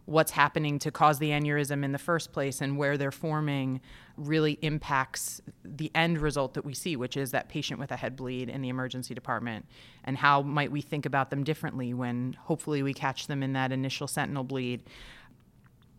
what's 0.04 0.32
happening 0.32 0.78
to 0.80 0.90
cause 0.90 1.18
the 1.18 1.30
aneurysm 1.30 1.85
in 1.85 1.92
the 1.92 1.99
first 1.99 2.32
place 2.32 2.61
and 2.61 2.76
where 2.76 2.97
they're 2.99 3.12
forming 3.12 3.80
really 4.16 4.59
impacts 4.62 5.40
the 5.64 5.90
end 5.94 6.18
result 6.18 6.54
that 6.54 6.64
we 6.64 6.75
see, 6.75 6.97
which 6.97 7.16
is 7.16 7.30
that 7.30 7.49
patient 7.49 7.78
with 7.78 7.90
a 7.92 7.97
head 7.97 8.16
bleed 8.16 8.49
in 8.49 8.62
the 8.62 8.68
emergency 8.68 9.14
department. 9.14 9.64
And 10.04 10.16
how 10.16 10.42
might 10.42 10.73
we 10.73 10.80
think 10.80 11.06
about 11.06 11.30
them 11.30 11.44
differently 11.44 11.94
when 11.94 12.37
hopefully 12.40 12.82
we 12.82 12.92
catch 12.92 13.28
them 13.28 13.42
in 13.42 13.52
that 13.52 13.71
initial 13.71 14.09
sentinel 14.09 14.44
bleed? 14.44 14.82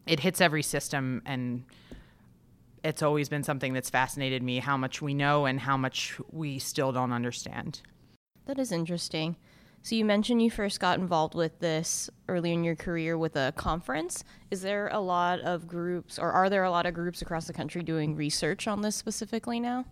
It 0.06 0.20
hits 0.20 0.42
every 0.42 0.64
system, 0.64 1.22
and 1.26 1.64
it's 2.84 3.02
always 3.02 3.30
been 3.30 3.44
something 3.44 3.72
that's 3.72 3.90
fascinated 3.90 4.44
me 4.44 4.60
how 4.60 4.76
much 4.76 5.02
we 5.02 5.14
know 5.14 5.46
and 5.46 5.62
how 5.62 5.78
much 5.78 6.20
we 6.30 6.60
still 6.60 6.92
don't 6.92 7.14
understand. 7.14 7.82
That 8.46 8.60
is 8.60 8.74
interesting. 8.74 9.38
So 9.84 9.96
you 9.96 10.06
mentioned 10.06 10.42
you 10.42 10.50
first 10.50 10.80
got 10.80 10.98
involved 10.98 11.36
with 11.36 11.60
this 11.60 12.10
early 12.30 12.54
in 12.54 12.64
your 12.64 12.76
career 12.76 13.18
with 13.18 13.36
a 13.36 13.52
conference. 13.58 14.24
Is 14.50 14.62
there 14.62 14.88
a 14.88 15.00
lot 15.02 15.42
of 15.42 15.68
groups, 15.68 16.18
or 16.18 16.32
are 16.32 16.50
there 16.50 16.64
a 16.64 16.72
lot 16.72 16.86
of 16.86 16.94
groups 16.94 17.22
across 17.22 17.48
the 17.48 17.54
country 17.54 17.84
doing 17.84 18.16
research 18.16 18.66
on 18.66 18.82
this 18.82 18.96
specifically 18.96 19.60
now? 19.60 19.84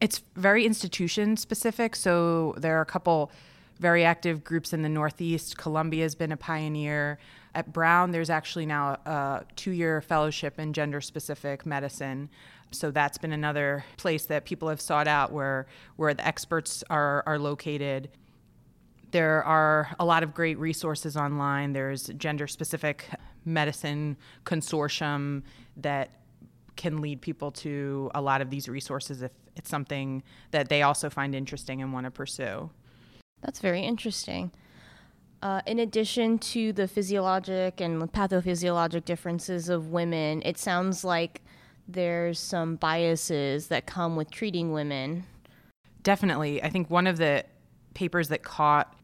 It's 0.00 0.22
very 0.36 0.64
institution 0.64 1.36
specific. 1.36 1.96
So 1.96 2.54
there 2.56 2.78
are 2.78 2.80
a 2.80 2.86
couple 2.86 3.30
very 3.78 4.06
active 4.06 4.42
groups 4.42 4.72
in 4.72 4.80
the 4.80 4.88
Northeast. 4.88 5.58
Columbia 5.58 6.04
has 6.04 6.14
been 6.14 6.32
a 6.32 6.36
pioneer. 6.38 7.18
At 7.54 7.74
Brown, 7.74 8.12
there's 8.12 8.30
actually 8.30 8.64
now 8.64 8.92
a 9.04 9.44
two 9.54 9.72
year 9.72 10.00
fellowship 10.00 10.58
in 10.58 10.72
gender 10.72 11.02
specific 11.02 11.66
medicine. 11.66 12.30
So 12.70 12.90
that's 12.90 13.18
been 13.18 13.32
another 13.32 13.84
place 13.98 14.24
that 14.26 14.46
people 14.46 14.70
have 14.70 14.80
sought 14.80 15.08
out 15.08 15.30
where, 15.30 15.66
where 15.96 16.14
the 16.14 16.26
experts 16.26 16.82
are, 16.88 17.22
are 17.26 17.38
located. 17.38 18.08
There 19.10 19.42
are 19.44 19.94
a 19.98 20.04
lot 20.04 20.22
of 20.22 20.34
great 20.34 20.58
resources 20.58 21.16
online. 21.16 21.72
There's 21.72 22.06
gender 22.16 22.46
specific 22.46 23.06
medicine 23.44 24.16
consortium 24.44 25.42
that 25.78 26.10
can 26.76 27.00
lead 27.00 27.20
people 27.20 27.50
to 27.50 28.10
a 28.14 28.20
lot 28.20 28.40
of 28.40 28.50
these 28.50 28.68
resources 28.68 29.22
if 29.22 29.32
it's 29.56 29.68
something 29.68 30.22
that 30.52 30.68
they 30.68 30.82
also 30.82 31.10
find 31.10 31.34
interesting 31.34 31.82
and 31.82 31.92
want 31.92 32.04
to 32.04 32.10
pursue. 32.10 32.70
That's 33.42 33.58
very 33.58 33.82
interesting. 33.82 34.52
Uh, 35.42 35.62
in 35.66 35.78
addition 35.78 36.38
to 36.38 36.72
the 36.72 36.86
physiologic 36.86 37.80
and 37.80 38.12
pathophysiologic 38.12 39.04
differences 39.04 39.68
of 39.68 39.88
women, 39.88 40.42
it 40.44 40.58
sounds 40.58 41.02
like 41.02 41.42
there's 41.88 42.38
some 42.38 42.76
biases 42.76 43.68
that 43.68 43.86
come 43.86 44.16
with 44.16 44.30
treating 44.30 44.72
women. 44.72 45.24
Definitely. 46.02 46.62
I 46.62 46.68
think 46.68 46.90
one 46.90 47.06
of 47.06 47.16
the 47.16 47.44
papers 47.94 48.28
that 48.28 48.42
caught 48.42 48.94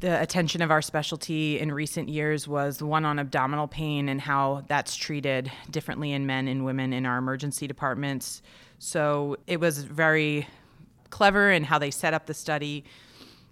the 0.00 0.20
attention 0.20 0.62
of 0.62 0.70
our 0.70 0.82
specialty 0.82 1.58
in 1.58 1.72
recent 1.72 2.08
years 2.08 2.46
was 2.46 2.82
one 2.82 3.04
on 3.04 3.18
abdominal 3.18 3.68
pain 3.68 4.08
and 4.08 4.20
how 4.20 4.64
that's 4.68 4.96
treated 4.96 5.50
differently 5.70 6.12
in 6.12 6.26
men 6.26 6.48
and 6.48 6.64
women 6.64 6.92
in 6.92 7.06
our 7.06 7.18
emergency 7.18 7.66
departments. 7.66 8.42
So 8.78 9.36
it 9.46 9.60
was 9.60 9.84
very 9.84 10.46
clever 11.10 11.50
in 11.50 11.64
how 11.64 11.78
they 11.78 11.90
set 11.90 12.14
up 12.14 12.26
the 12.26 12.34
study 12.34 12.84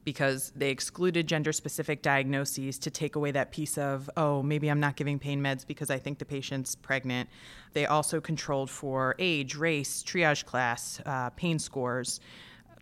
because 0.04 0.52
they 0.54 0.68
excluded 0.68 1.26
gender 1.26 1.50
specific 1.50 2.02
diagnoses 2.02 2.78
to 2.78 2.90
take 2.90 3.16
away 3.16 3.30
that 3.30 3.50
piece 3.50 3.78
of, 3.78 4.10
oh, 4.18 4.42
maybe 4.42 4.68
I'm 4.68 4.80
not 4.80 4.96
giving 4.96 5.18
pain 5.18 5.40
meds 5.40 5.66
because 5.66 5.88
I 5.88 5.98
think 5.98 6.18
the 6.18 6.26
patient's 6.26 6.74
pregnant. 6.74 7.30
They 7.72 7.86
also 7.86 8.20
controlled 8.20 8.68
for 8.68 9.14
age, 9.18 9.54
race, 9.54 10.02
triage 10.02 10.44
class, 10.44 11.00
uh, 11.06 11.30
pain 11.30 11.58
scores 11.58 12.20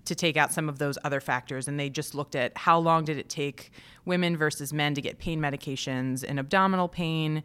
to 0.04 0.14
take 0.14 0.36
out 0.36 0.52
some 0.52 0.68
of 0.68 0.78
those 0.78 0.98
other 1.04 1.20
factors. 1.20 1.68
And 1.68 1.78
they 1.78 1.88
just 1.88 2.14
looked 2.14 2.34
at 2.34 2.56
how 2.56 2.78
long 2.78 3.04
did 3.04 3.18
it 3.18 3.28
take 3.28 3.70
women 4.04 4.36
versus 4.36 4.72
men 4.72 4.94
to 4.94 5.00
get 5.00 5.18
pain 5.18 5.40
medications 5.40 6.24
and 6.26 6.38
abdominal 6.38 6.88
pain 6.88 7.42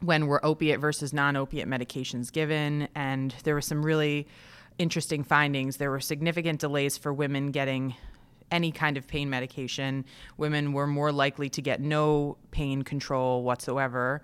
when 0.00 0.26
were 0.26 0.44
opiate 0.44 0.80
versus 0.80 1.12
non 1.12 1.36
opiate 1.36 1.68
medications 1.68 2.32
given. 2.32 2.88
And 2.94 3.34
there 3.44 3.54
were 3.54 3.60
some 3.60 3.84
really 3.84 4.26
interesting 4.78 5.24
findings. 5.24 5.76
There 5.76 5.90
were 5.90 6.00
significant 6.00 6.60
delays 6.60 6.96
for 6.96 7.12
women 7.12 7.50
getting 7.50 7.94
any 8.50 8.72
kind 8.72 8.96
of 8.96 9.06
pain 9.06 9.28
medication. 9.28 10.04
Women 10.36 10.72
were 10.72 10.86
more 10.86 11.12
likely 11.12 11.48
to 11.50 11.62
get 11.62 11.80
no 11.80 12.38
pain 12.50 12.82
control 12.82 13.42
whatsoever. 13.42 14.22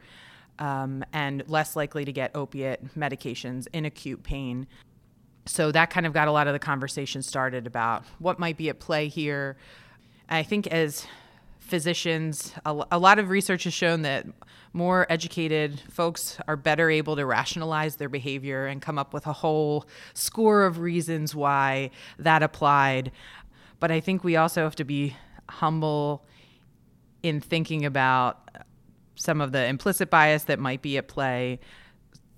Um, 0.60 1.04
and 1.12 1.42
less 1.48 1.74
likely 1.74 2.04
to 2.04 2.12
get 2.12 2.30
opiate 2.36 2.96
medications 2.96 3.66
in 3.72 3.84
acute 3.84 4.22
pain 4.22 4.68
so 5.46 5.70
that 5.72 5.90
kind 5.90 6.06
of 6.06 6.12
got 6.12 6.28
a 6.28 6.32
lot 6.32 6.46
of 6.46 6.52
the 6.52 6.58
conversation 6.58 7.22
started 7.22 7.66
about 7.66 8.04
what 8.18 8.38
might 8.38 8.56
be 8.56 8.68
at 8.68 8.80
play 8.80 9.08
here. 9.08 9.56
I 10.28 10.42
think 10.42 10.66
as 10.68 11.06
physicians, 11.58 12.52
a, 12.64 12.98
lot 12.98 13.18
of 13.18 13.30
research 13.30 13.64
has 13.64 13.74
shown 13.74 14.02
that 14.02 14.26
more 14.72 15.06
educated 15.08 15.80
folks 15.90 16.38
are 16.46 16.56
better 16.56 16.90
able 16.90 17.16
to 17.16 17.24
rationalize 17.24 17.96
their 17.96 18.08
behavior 18.08 18.66
and 18.66 18.82
come 18.82 18.98
up 18.98 19.14
with 19.14 19.26
a 19.26 19.32
whole 19.32 19.86
score 20.14 20.64
of 20.64 20.78
reasons 20.78 21.34
why 21.34 21.90
that 22.18 22.42
applied. 22.42 23.12
But 23.80 23.90
I 23.90 24.00
think 24.00 24.24
we 24.24 24.36
also 24.36 24.62
have 24.64 24.76
to 24.76 24.84
be 24.84 25.16
humble 25.48 26.24
in 27.22 27.40
thinking 27.40 27.84
about 27.84 28.50
some 29.14 29.40
of 29.40 29.52
the 29.52 29.64
implicit 29.64 30.10
bias 30.10 30.44
that 30.44 30.58
might 30.58 30.82
be 30.82 30.98
at 30.98 31.08
play, 31.08 31.60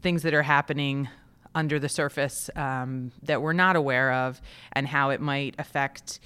things 0.02 0.22
that 0.22 0.34
are 0.34 0.42
happening 0.42 1.08
under 1.56 1.80
the 1.80 1.88
surface 1.88 2.48
um, 2.54 3.10
that 3.22 3.42
we're 3.42 3.54
not 3.54 3.74
aware 3.74 4.12
of 4.12 4.40
and 4.72 4.86
how 4.86 5.10
it 5.10 5.20
might 5.20 5.56
affect 5.58 6.20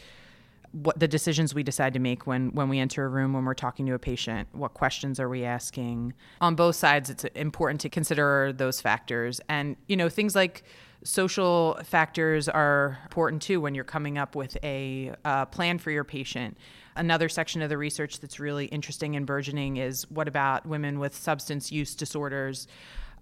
what 0.72 0.98
the 0.98 1.08
decisions 1.08 1.54
we 1.54 1.62
decide 1.62 1.94
to 1.94 1.98
make 1.98 2.26
when 2.26 2.52
when 2.52 2.68
we 2.68 2.78
enter 2.78 3.04
a 3.04 3.08
room 3.08 3.32
when 3.32 3.44
we're 3.44 3.54
talking 3.54 3.86
to 3.86 3.94
a 3.94 3.98
patient 3.98 4.46
what 4.52 4.74
questions 4.74 5.18
are 5.18 5.28
we 5.28 5.44
asking. 5.44 6.12
On 6.40 6.54
both 6.54 6.76
sides 6.76 7.10
it's 7.10 7.24
important 7.34 7.80
to 7.80 7.88
consider 7.88 8.52
those 8.52 8.80
factors. 8.80 9.40
And 9.48 9.76
you 9.86 9.96
know 9.96 10.08
things 10.08 10.34
like 10.34 10.62
social 11.02 11.78
factors 11.82 12.48
are 12.48 12.98
important 13.04 13.40
too 13.40 13.60
when 13.60 13.74
you're 13.74 13.84
coming 13.84 14.18
up 14.18 14.36
with 14.36 14.56
a 14.62 15.12
uh, 15.24 15.46
plan 15.46 15.78
for 15.78 15.90
your 15.90 16.04
patient. 16.04 16.56
Another 16.94 17.28
section 17.28 17.62
of 17.62 17.68
the 17.68 17.78
research 17.78 18.20
that's 18.20 18.38
really 18.38 18.66
interesting 18.66 19.16
and 19.16 19.26
burgeoning 19.26 19.78
is 19.78 20.08
what 20.10 20.28
about 20.28 20.66
women 20.66 20.98
with 20.98 21.16
substance 21.16 21.72
use 21.72 21.94
disorders 21.94 22.68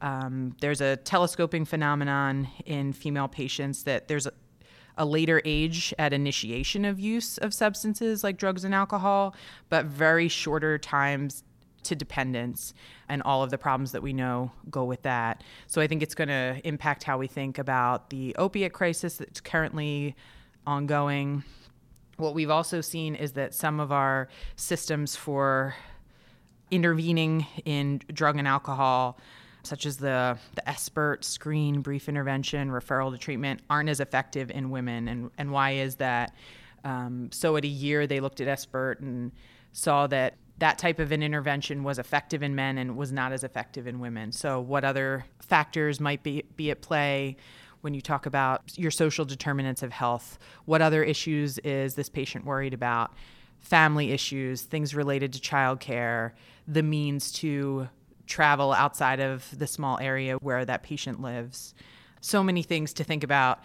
um, 0.00 0.54
there's 0.60 0.80
a 0.80 0.96
telescoping 0.96 1.64
phenomenon 1.64 2.48
in 2.64 2.92
female 2.92 3.28
patients 3.28 3.84
that 3.84 4.08
there's 4.08 4.26
a, 4.26 4.32
a 4.96 5.04
later 5.04 5.40
age 5.44 5.94
at 5.98 6.12
initiation 6.12 6.84
of 6.84 6.98
use 6.98 7.38
of 7.38 7.54
substances 7.54 8.22
like 8.24 8.36
drugs 8.36 8.64
and 8.64 8.74
alcohol, 8.74 9.34
but 9.68 9.86
very 9.86 10.28
shorter 10.28 10.78
times 10.78 11.42
to 11.84 11.94
dependence 11.94 12.74
and 13.08 13.22
all 13.22 13.42
of 13.42 13.50
the 13.50 13.58
problems 13.58 13.92
that 13.92 14.02
we 14.02 14.12
know 14.12 14.50
go 14.70 14.84
with 14.84 15.02
that. 15.02 15.42
So 15.66 15.80
I 15.80 15.86
think 15.86 16.02
it's 16.02 16.14
going 16.14 16.28
to 16.28 16.60
impact 16.64 17.04
how 17.04 17.18
we 17.18 17.26
think 17.26 17.58
about 17.58 18.10
the 18.10 18.34
opiate 18.36 18.72
crisis 18.72 19.16
that's 19.16 19.40
currently 19.40 20.14
ongoing. 20.66 21.44
What 22.16 22.34
we've 22.34 22.50
also 22.50 22.80
seen 22.80 23.14
is 23.14 23.32
that 23.32 23.54
some 23.54 23.80
of 23.80 23.92
our 23.92 24.28
systems 24.56 25.16
for 25.16 25.74
intervening 26.70 27.46
in 27.64 28.00
drug 28.12 28.36
and 28.36 28.46
alcohol 28.46 29.18
such 29.68 29.86
as 29.86 29.98
the, 29.98 30.38
the 30.54 30.62
SBIRT 30.62 31.22
screen, 31.22 31.80
brief 31.80 32.08
intervention, 32.08 32.70
referral 32.70 33.12
to 33.12 33.18
treatment, 33.18 33.60
aren't 33.68 33.88
as 33.88 34.00
effective 34.00 34.50
in 34.50 34.70
women. 34.70 35.08
And, 35.08 35.30
and 35.38 35.52
why 35.52 35.72
is 35.72 35.96
that? 35.96 36.34
Um, 36.84 37.28
so 37.32 37.56
at 37.56 37.64
a 37.64 37.68
year, 37.68 38.06
they 38.06 38.20
looked 38.20 38.40
at 38.40 38.48
SBIRT 38.58 39.00
and 39.00 39.32
saw 39.72 40.06
that 40.08 40.34
that 40.58 40.78
type 40.78 40.98
of 40.98 41.12
an 41.12 41.22
intervention 41.22 41.84
was 41.84 41.98
effective 41.98 42.42
in 42.42 42.54
men 42.54 42.78
and 42.78 42.96
was 42.96 43.12
not 43.12 43.32
as 43.32 43.44
effective 43.44 43.86
in 43.86 44.00
women. 44.00 44.32
So, 44.32 44.60
what 44.60 44.84
other 44.84 45.24
factors 45.40 46.00
might 46.00 46.22
be, 46.22 46.44
be 46.56 46.70
at 46.70 46.80
play 46.80 47.36
when 47.80 47.94
you 47.94 48.00
talk 48.00 48.26
about 48.26 48.76
your 48.76 48.90
social 48.90 49.24
determinants 49.24 49.82
of 49.82 49.92
health? 49.92 50.38
What 50.64 50.82
other 50.82 51.04
issues 51.04 51.58
is 51.58 51.94
this 51.94 52.08
patient 52.08 52.44
worried 52.44 52.74
about? 52.74 53.12
Family 53.60 54.10
issues, 54.10 54.62
things 54.62 54.94
related 54.94 55.32
to 55.34 55.40
childcare, 55.40 56.32
the 56.66 56.82
means 56.82 57.30
to 57.32 57.88
travel 58.28 58.72
outside 58.72 59.18
of 59.18 59.46
the 59.58 59.66
small 59.66 59.98
area 59.98 60.36
where 60.36 60.64
that 60.64 60.82
patient 60.82 61.20
lives. 61.20 61.74
So 62.20 62.44
many 62.44 62.62
things 62.62 62.92
to 62.94 63.04
think 63.04 63.24
about, 63.24 63.60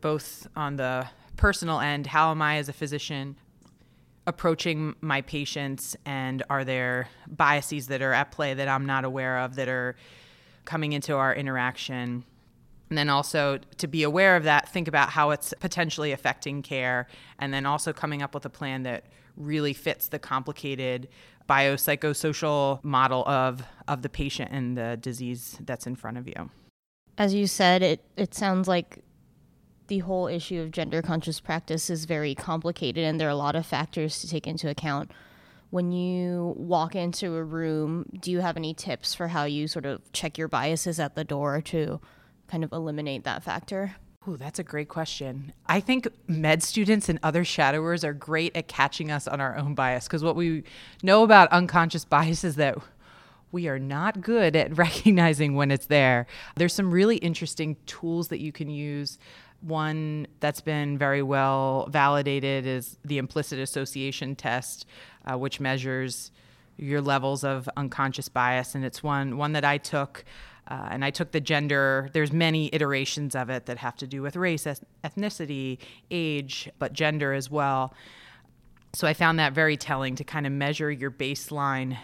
both 0.00 0.46
on 0.56 0.76
the 0.76 1.06
personal 1.36 1.80
end 1.80 2.06
how 2.06 2.30
am 2.30 2.40
I 2.40 2.56
as 2.56 2.68
a 2.68 2.72
physician 2.72 3.36
approaching 4.26 4.96
my 5.00 5.20
patients, 5.22 5.96
and 6.04 6.42
are 6.50 6.64
there 6.64 7.08
biases 7.28 7.86
that 7.86 8.02
are 8.02 8.12
at 8.12 8.32
play 8.32 8.54
that 8.54 8.66
I'm 8.66 8.84
not 8.84 9.04
aware 9.04 9.38
of 9.38 9.54
that 9.54 9.68
are 9.68 9.94
coming 10.64 10.92
into 10.92 11.14
our 11.14 11.32
interaction? 11.32 12.24
And 12.88 12.98
then 12.98 13.08
also 13.08 13.58
to 13.78 13.86
be 13.86 14.02
aware 14.02 14.34
of 14.34 14.44
that, 14.44 14.68
think 14.68 14.88
about 14.88 15.10
how 15.10 15.30
it's 15.30 15.54
potentially 15.60 16.10
affecting 16.10 16.62
care, 16.62 17.06
and 17.38 17.54
then 17.54 17.66
also 17.66 17.92
coming 17.92 18.22
up 18.22 18.34
with 18.34 18.44
a 18.44 18.50
plan 18.50 18.82
that 18.82 19.04
really 19.36 19.72
fits 19.72 20.08
the 20.08 20.18
complicated 20.18 21.08
biopsychosocial 21.48 22.82
model 22.82 23.26
of 23.28 23.62
of 23.88 24.02
the 24.02 24.08
patient 24.08 24.50
and 24.52 24.76
the 24.76 24.96
disease 25.00 25.58
that's 25.60 25.86
in 25.86 25.94
front 25.94 26.18
of 26.18 26.26
you. 26.26 26.50
As 27.18 27.34
you 27.34 27.46
said, 27.46 27.82
it 27.82 28.04
it 28.16 28.34
sounds 28.34 28.68
like 28.68 29.02
the 29.88 30.00
whole 30.00 30.26
issue 30.26 30.60
of 30.60 30.72
gender 30.72 31.00
conscious 31.00 31.40
practice 31.40 31.88
is 31.88 32.04
very 32.04 32.34
complicated 32.34 33.04
and 33.04 33.20
there 33.20 33.28
are 33.28 33.30
a 33.30 33.36
lot 33.36 33.54
of 33.54 33.64
factors 33.64 34.20
to 34.20 34.28
take 34.28 34.46
into 34.46 34.68
account. 34.68 35.12
When 35.70 35.92
you 35.92 36.54
walk 36.56 36.94
into 36.94 37.34
a 37.34 37.44
room, 37.44 38.06
do 38.20 38.30
you 38.30 38.40
have 38.40 38.56
any 38.56 38.74
tips 38.74 39.14
for 39.14 39.28
how 39.28 39.44
you 39.44 39.68
sort 39.68 39.86
of 39.86 40.00
check 40.12 40.38
your 40.38 40.48
biases 40.48 40.98
at 40.98 41.14
the 41.14 41.24
door 41.24 41.60
to 41.62 42.00
kind 42.48 42.64
of 42.64 42.72
eliminate 42.72 43.24
that 43.24 43.42
factor? 43.42 43.96
Ooh, 44.28 44.36
that's 44.36 44.58
a 44.58 44.64
great 44.64 44.88
question. 44.88 45.52
I 45.66 45.78
think 45.78 46.08
med 46.26 46.62
students 46.62 47.08
and 47.08 47.20
other 47.22 47.44
shadowers 47.44 48.02
are 48.02 48.12
great 48.12 48.56
at 48.56 48.66
catching 48.66 49.10
us 49.10 49.28
on 49.28 49.40
our 49.40 49.56
own 49.56 49.74
bias 49.74 50.06
because 50.06 50.24
what 50.24 50.34
we 50.34 50.64
know 51.02 51.22
about 51.22 51.50
unconscious 51.52 52.04
bias 52.04 52.42
is 52.42 52.56
that 52.56 52.76
we 53.52 53.68
are 53.68 53.78
not 53.78 54.20
good 54.20 54.56
at 54.56 54.76
recognizing 54.76 55.54
when 55.54 55.70
it's 55.70 55.86
there. 55.86 56.26
There's 56.56 56.74
some 56.74 56.90
really 56.90 57.18
interesting 57.18 57.76
tools 57.86 58.28
that 58.28 58.40
you 58.40 58.50
can 58.50 58.68
use. 58.68 59.18
One 59.60 60.26
that's 60.40 60.60
been 60.60 60.98
very 60.98 61.22
well 61.22 61.88
validated 61.90 62.66
is 62.66 62.98
the 63.04 63.18
implicit 63.18 63.60
association 63.60 64.34
test, 64.34 64.86
uh, 65.24 65.38
which 65.38 65.60
measures 65.60 66.32
your 66.78 67.00
levels 67.00 67.44
of 67.44 67.68
unconscious 67.76 68.28
bias, 68.28 68.74
and 68.74 68.84
it's 68.84 69.02
one 69.02 69.38
one 69.38 69.52
that 69.52 69.64
I 69.64 69.78
took 69.78 70.24
uh, 70.68 70.88
and 70.90 71.04
I 71.04 71.10
took 71.10 71.32
the 71.32 71.40
gender, 71.40 72.10
there's 72.12 72.32
many 72.32 72.70
iterations 72.72 73.34
of 73.34 73.50
it 73.50 73.66
that 73.66 73.78
have 73.78 73.96
to 73.96 74.06
do 74.06 74.22
with 74.22 74.36
race, 74.36 74.66
ethnicity, 75.04 75.78
age, 76.10 76.68
but 76.78 76.92
gender 76.92 77.32
as 77.32 77.50
well. 77.50 77.94
So 78.92 79.06
I 79.06 79.14
found 79.14 79.38
that 79.38 79.52
very 79.52 79.76
telling 79.76 80.16
to 80.16 80.24
kind 80.24 80.46
of 80.46 80.52
measure 80.52 80.90
your 80.90 81.10
baseline 81.10 81.96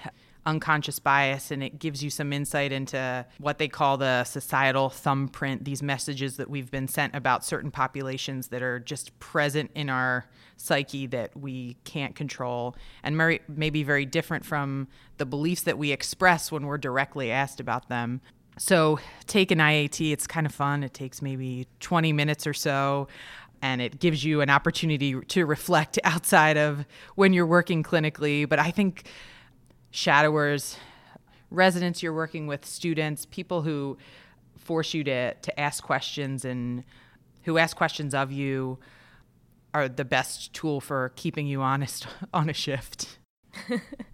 unconscious 0.45 0.99
bias 0.99 1.51
and 1.51 1.63
it 1.63 1.79
gives 1.79 2.03
you 2.03 2.11
some 2.11 2.33
insight 2.33 2.73
into 2.73 3.25
what 3.39 3.59
they 3.59 3.69
call 3.69 3.97
the 3.97 4.25
societal 4.25 4.91
thumbprint 4.91 5.65
these 5.65 5.83
messages 5.83 6.37
that 6.37 6.51
we've 6.51 6.71
been 6.71 6.89
sent 6.89 7.15
about 7.15 7.45
certain 7.45 7.71
populations 7.71 8.49
that 8.49 8.61
are 8.61 8.81
just 8.81 9.17
present 9.21 9.71
in 9.75 9.89
our 9.89 10.27
psyche 10.57 11.07
that 11.07 11.37
we 11.37 11.77
can't 11.85 12.17
control 12.17 12.75
and 13.05 13.17
may, 13.17 13.71
be 13.71 13.85
very 13.85 14.05
different 14.05 14.45
from 14.45 14.89
the 15.19 15.27
beliefs 15.27 15.63
that 15.63 15.79
we 15.79 15.93
express 15.93 16.51
when 16.51 16.67
we're 16.67 16.79
directly 16.79 17.31
asked 17.31 17.61
about 17.61 17.89
them 17.89 18.21
so 18.59 18.99
take 19.27 19.51
an 19.51 19.59
IAT. 19.59 20.13
It's 20.13 20.27
kind 20.27 20.47
of 20.47 20.55
fun. 20.55 20.83
It 20.83 20.95
takes 20.95 21.23
maybe 21.23 21.67
20 21.81 22.13
minutes 22.13 22.47
or 22.47 22.55
so, 22.55 23.09
and 23.61 23.81
it 23.81 23.99
gives 23.99 24.25
you 24.25 24.41
an 24.41 24.51
opportunity 24.51 25.19
to 25.21 25.47
reflect 25.47 25.99
outside 26.05 26.57
of 26.57 26.85
when 27.15 27.33
you're 27.33 27.47
working 27.47 27.83
clinically. 27.83 28.49
But 28.49 28.59
I 28.59 28.71
think 28.71 29.09
shadowers, 29.93 30.77
residents 31.51 32.03
you're 32.03 32.13
working 32.13 32.47
with, 32.47 32.65
students, 32.65 33.27
people 33.27 33.63
who 33.63 33.97
force 34.59 34.95
you 34.95 35.05
to, 35.05 35.35
to 35.35 35.61
ask 35.61 35.83
questions 35.83 36.45
and 36.45 36.85
who 37.43 37.59
ask 37.59 37.77
questions 37.77 38.15
of 38.15 38.31
you 38.31 38.79
are 39.75 39.89
the 39.89 40.05
best 40.05 40.53
tool 40.53 40.81
for 40.81 41.13
keeping 41.17 41.47
you 41.47 41.63
honest 41.63 42.07
on 42.35 42.49
a 42.49 42.53
shift. 42.53 43.19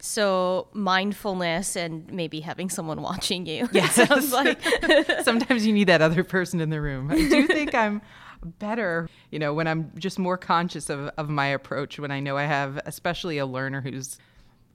So 0.00 0.68
mindfulness 0.72 1.74
and 1.76 2.10
maybe 2.12 2.40
having 2.40 2.70
someone 2.70 3.02
watching 3.02 3.46
you. 3.46 3.68
Yes. 3.72 3.94
sounds 3.94 4.32
like 4.32 4.60
Sometimes 5.24 5.66
you 5.66 5.72
need 5.72 5.88
that 5.88 6.02
other 6.02 6.22
person 6.24 6.60
in 6.60 6.70
the 6.70 6.80
room. 6.80 7.10
I 7.10 7.16
do 7.16 7.46
think 7.48 7.74
I'm 7.74 8.00
better, 8.60 9.08
you 9.32 9.38
know, 9.40 9.52
when 9.52 9.66
I'm 9.66 9.90
just 9.98 10.18
more 10.18 10.38
conscious 10.38 10.88
of, 10.88 11.10
of 11.18 11.28
my 11.28 11.46
approach, 11.46 11.98
when 11.98 12.12
I 12.12 12.20
know 12.20 12.36
I 12.36 12.44
have 12.44 12.80
especially 12.86 13.38
a 13.38 13.46
learner 13.46 13.80
who's 13.80 14.18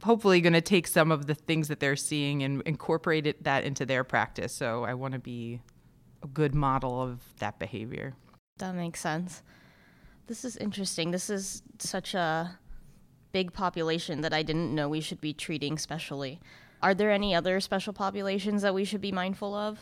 hopefully 0.03 0.42
going 0.42 0.51
to 0.53 0.62
take 0.62 0.86
some 0.88 1.12
of 1.12 1.27
the 1.27 1.34
things 1.36 1.70
that 1.70 1.80
they're 1.80 1.96
seeing 1.96 2.44
and 2.44 2.62
incorporate 2.65 3.25
it, 3.25 3.44
that 3.46 3.63
into 3.63 3.86
their 3.86 4.03
practice. 4.03 4.53
So 4.53 4.84
I 4.84 4.94
want 4.96 5.13
to 5.13 5.20
be 5.20 5.62
a 6.22 6.27
good 6.27 6.53
model 6.53 7.01
of 7.01 7.22
that 7.39 7.60
behavior. 7.60 8.13
that 8.58 8.75
makes 8.75 9.00
sense. 9.00 9.42
This 10.27 10.44
is 10.44 10.58
interesting. 10.58 11.12
This 11.12 11.30
is 11.30 11.63
such 11.80 12.13
a 12.13 12.58
big 13.34 13.52
population 13.52 14.22
that 14.22 14.34
I 14.34 14.44
didn't 14.44 14.74
know 14.74 14.88
we 14.88 15.02
should 15.02 15.20
be 15.20 15.34
treating 15.34 15.78
specially. 15.78 16.40
Are 16.82 16.94
there 16.94 17.12
any 17.12 17.36
other 17.36 17.60
special 17.60 17.92
populations 17.92 18.62
that 18.62 18.74
we 18.74 18.86
should 18.86 19.02
be 19.02 19.12
mindful 19.12 19.54
of? 19.54 19.80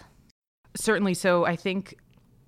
Certainly. 0.76 1.16
So 1.16 1.46
I 1.46 1.56
think 1.56 1.96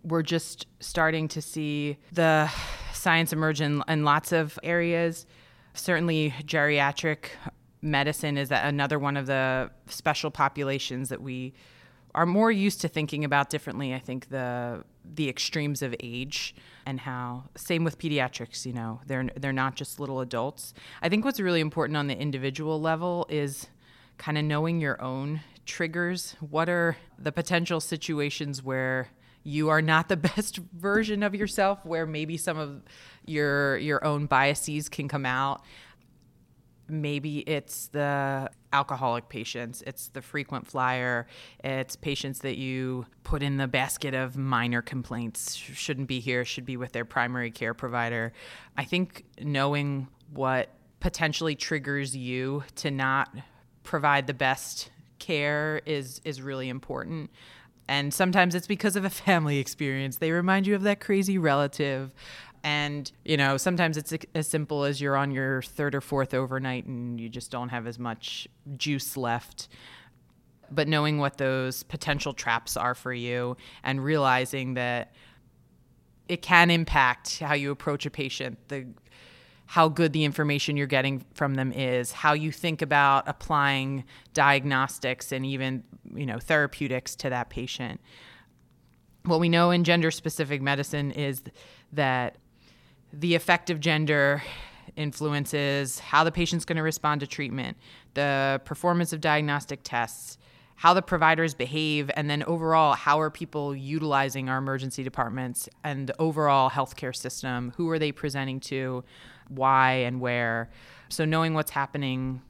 we're 0.04 0.24
just 0.24 0.66
starting 0.80 1.28
to 1.30 1.42
see 1.42 1.98
the 2.12 2.50
science 2.94 3.34
emerge 3.34 3.62
in, 3.62 3.84
in 3.88 4.06
lots 4.06 4.32
of 4.32 4.58
areas. 4.64 5.26
Certainly, 5.74 6.34
geriatric 6.46 7.26
medicine 7.82 8.38
is 8.38 8.50
another 8.52 8.98
one 8.98 9.18
of 9.18 9.26
the 9.26 9.70
special 9.88 10.32
populations 10.32 11.10
that 11.10 11.22
we 11.22 11.54
are 12.16 12.26
more 12.26 12.52
used 12.52 12.80
to 12.82 12.88
thinking 12.88 13.26
about 13.26 13.50
differently. 13.50 13.94
I 13.94 14.00
think 14.00 14.30
the 14.30 14.84
the 15.04 15.28
extremes 15.28 15.82
of 15.82 15.94
age 16.00 16.56
and 16.86 17.00
how 17.00 17.46
same 17.56 17.84
with 17.84 17.98
pediatrics. 17.98 18.66
You 18.66 18.74
know, 18.74 19.02
they're 19.06 19.30
they're 19.36 19.54
not 19.54 19.76
just 19.76 20.00
little 20.00 20.22
adults. 20.22 20.74
I 21.02 21.10
think 21.10 21.26
what's 21.26 21.40
really 21.40 21.62
important 21.62 21.98
on 21.98 22.08
the 22.08 22.18
individual 22.18 22.80
level 22.80 23.26
is 23.30 23.68
kind 24.18 24.38
of 24.38 24.46
knowing 24.46 24.80
your 24.80 25.02
own 25.02 25.42
triggers. 25.66 26.36
What 26.40 26.70
are 26.70 26.98
the 27.18 27.32
potential 27.32 27.80
situations 27.80 28.62
where 28.64 29.10
you 29.44 29.70
are 29.70 29.82
not 29.82 30.08
the 30.08 30.18
best 30.36 30.58
version 30.58 31.24
of 31.24 31.36
yourself 31.36 31.86
where 31.86 32.06
maybe 32.06 32.38
some 32.38 32.58
of 32.58 32.82
your 33.26 33.78
your 33.78 34.04
own 34.04 34.26
biases 34.26 34.90
can 34.90 35.08
come 35.08 35.26
out 35.26 35.64
maybe 37.02 37.40
it's 37.40 37.88
the 37.88 38.50
alcoholic 38.72 39.30
patients 39.30 39.84
it's 39.86 40.10
the 40.10 40.22
frequent 40.22 40.66
flyer 40.68 41.28
it's 41.64 41.96
patients 41.96 42.40
that 42.40 42.58
you 42.58 43.06
put 43.24 43.44
in 43.44 43.58
the 43.58 43.68
basket 43.68 44.14
of 44.14 44.38
minor 44.38 44.82
complaints 44.82 45.56
shouldn't 45.56 46.08
be 46.08 46.20
here 46.20 46.46
should 46.46 46.66
be 46.66 46.78
with 46.78 46.92
their 46.92 47.06
primary 47.06 47.52
care 47.52 47.74
provider 47.74 48.32
i 48.78 48.84
think 48.84 49.26
knowing 49.42 50.08
what 50.34 50.70
potentially 51.00 51.56
triggers 51.56 52.16
you 52.16 52.64
to 52.76 52.90
not 52.90 53.30
provide 53.84 54.28
the 54.28 54.34
best 54.34 54.90
care 55.20 55.82
is 55.86 56.22
is 56.24 56.42
really 56.42 56.70
important 56.70 57.30
and 57.88 58.14
sometimes 58.14 58.56
it's 58.56 58.68
because 58.68 58.96
of 58.96 59.06
a 59.06 59.10
family 59.10 59.58
experience. 59.60 60.18
They 60.18 60.32
remind 60.32 60.68
you 60.68 60.76
of 60.76 60.84
that 60.84 61.00
crazy 61.00 61.38
relative. 61.38 62.14
And, 62.64 63.12
you 63.26 63.36
know, 63.36 63.58
sometimes 63.58 63.98
it's 63.98 64.14
as 64.34 64.48
simple 64.48 64.86
as 64.86 65.02
you're 65.02 65.18
on 65.18 65.32
your 65.32 65.62
third 65.62 65.94
or 65.96 66.02
fourth 66.02 66.34
overnight 66.34 66.86
and 66.86 67.20
you 67.20 67.28
just 67.28 67.52
don't 67.52 67.70
have 67.70 67.86
as 67.88 68.00
much 68.00 68.48
juice 68.78 69.18
left. 69.18 69.68
But 70.72 70.88
knowing 70.88 71.18
what 71.18 71.38
those 71.38 71.84
potential 71.84 72.34
traps 72.34 72.78
are 72.78 72.96
for 72.96 73.14
you 73.14 73.58
and 73.84 74.04
realizing 74.04 74.76
that 74.76 75.14
it 76.30 76.42
can 76.42 76.72
impact 76.72 77.40
how 77.40 77.54
you 77.54 77.70
approach 77.70 78.06
a 78.06 78.10
patient, 78.10 78.58
the 78.70 78.86
how 79.66 79.90
good 79.90 80.14
the 80.14 80.24
information 80.24 80.78
you're 80.78 80.88
getting 80.88 81.26
from 81.34 81.56
them 81.56 81.72
is, 81.72 82.12
how 82.12 82.34
you 82.34 82.52
think 82.52 82.82
about 82.82 83.28
applying 83.28 84.04
diagnostics 84.34 85.32
and 85.32 85.46
even, 85.46 85.84
you 86.14 86.26
know, 86.26 86.38
therapeutics 86.38 87.16
to 87.16 87.30
that 87.30 87.50
patient. 87.50 88.00
What 89.24 89.40
we 89.40 89.50
know 89.50 89.72
in 89.72 89.84
gender 89.84 90.12
specific 90.12 90.62
medicine 90.62 91.12
is 91.12 91.42
that 91.94 92.38
the 93.14 93.36
effect 93.36 93.70
of 93.70 93.80
gender 93.80 94.44
influences 94.96 96.00
how 96.00 96.24
the 96.24 96.32
patient's 96.32 96.66
going 96.66 96.78
to 96.78 96.84
respond 96.84 97.22
to 97.22 97.28
treatment, 97.28 97.78
the 98.16 98.62
performance 98.66 99.14
of 99.14 99.22
diagnostic 99.22 99.80
tests, 99.84 100.38
how 100.76 100.94
the 100.94 101.02
providers 101.02 101.54
behave, 101.54 102.12
and 102.16 102.30
then 102.30 102.44
overall, 102.44 102.94
how 102.94 103.22
are 103.22 103.30
people 103.30 103.76
utilizing 103.76 104.50
our 104.50 104.58
emergency 104.58 105.04
departments 105.04 105.70
and 105.84 106.08
the 106.08 106.16
overall 106.20 106.70
healthcare 106.70 107.16
system? 107.16 107.72
Who 107.78 107.90
are 107.90 108.00
they 108.00 108.12
presenting 108.12 108.60
to? 108.62 109.04
why 109.50 109.92
and 109.92 110.20
where. 110.20 110.70
So 111.10 111.26
knowing 111.26 111.54
what's 111.54 111.72
happening 111.72 112.42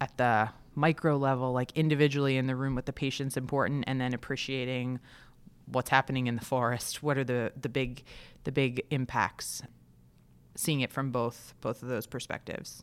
at 0.00 0.16
the 0.16 0.50
micro 0.74 1.16
level, 1.16 1.52
like 1.52 1.76
individually 1.76 2.36
in 2.36 2.46
the 2.46 2.56
room 2.56 2.74
with 2.74 2.86
the 2.86 2.92
patient's 2.92 3.36
important, 3.36 3.84
and 3.86 4.00
then 4.00 4.14
appreciating 4.14 5.00
what's 5.66 5.90
happening 5.90 6.26
in 6.26 6.36
the 6.36 6.44
forest. 6.44 7.02
What 7.02 7.18
are 7.18 7.24
the 7.24 7.52
the 7.60 7.68
big 7.68 8.04
the 8.48 8.52
big 8.52 8.82
impacts? 8.90 9.62
Seeing 10.56 10.80
it 10.80 10.90
from 10.90 11.10
both 11.12 11.52
both 11.60 11.82
of 11.82 11.90
those 11.90 12.06
perspectives. 12.06 12.82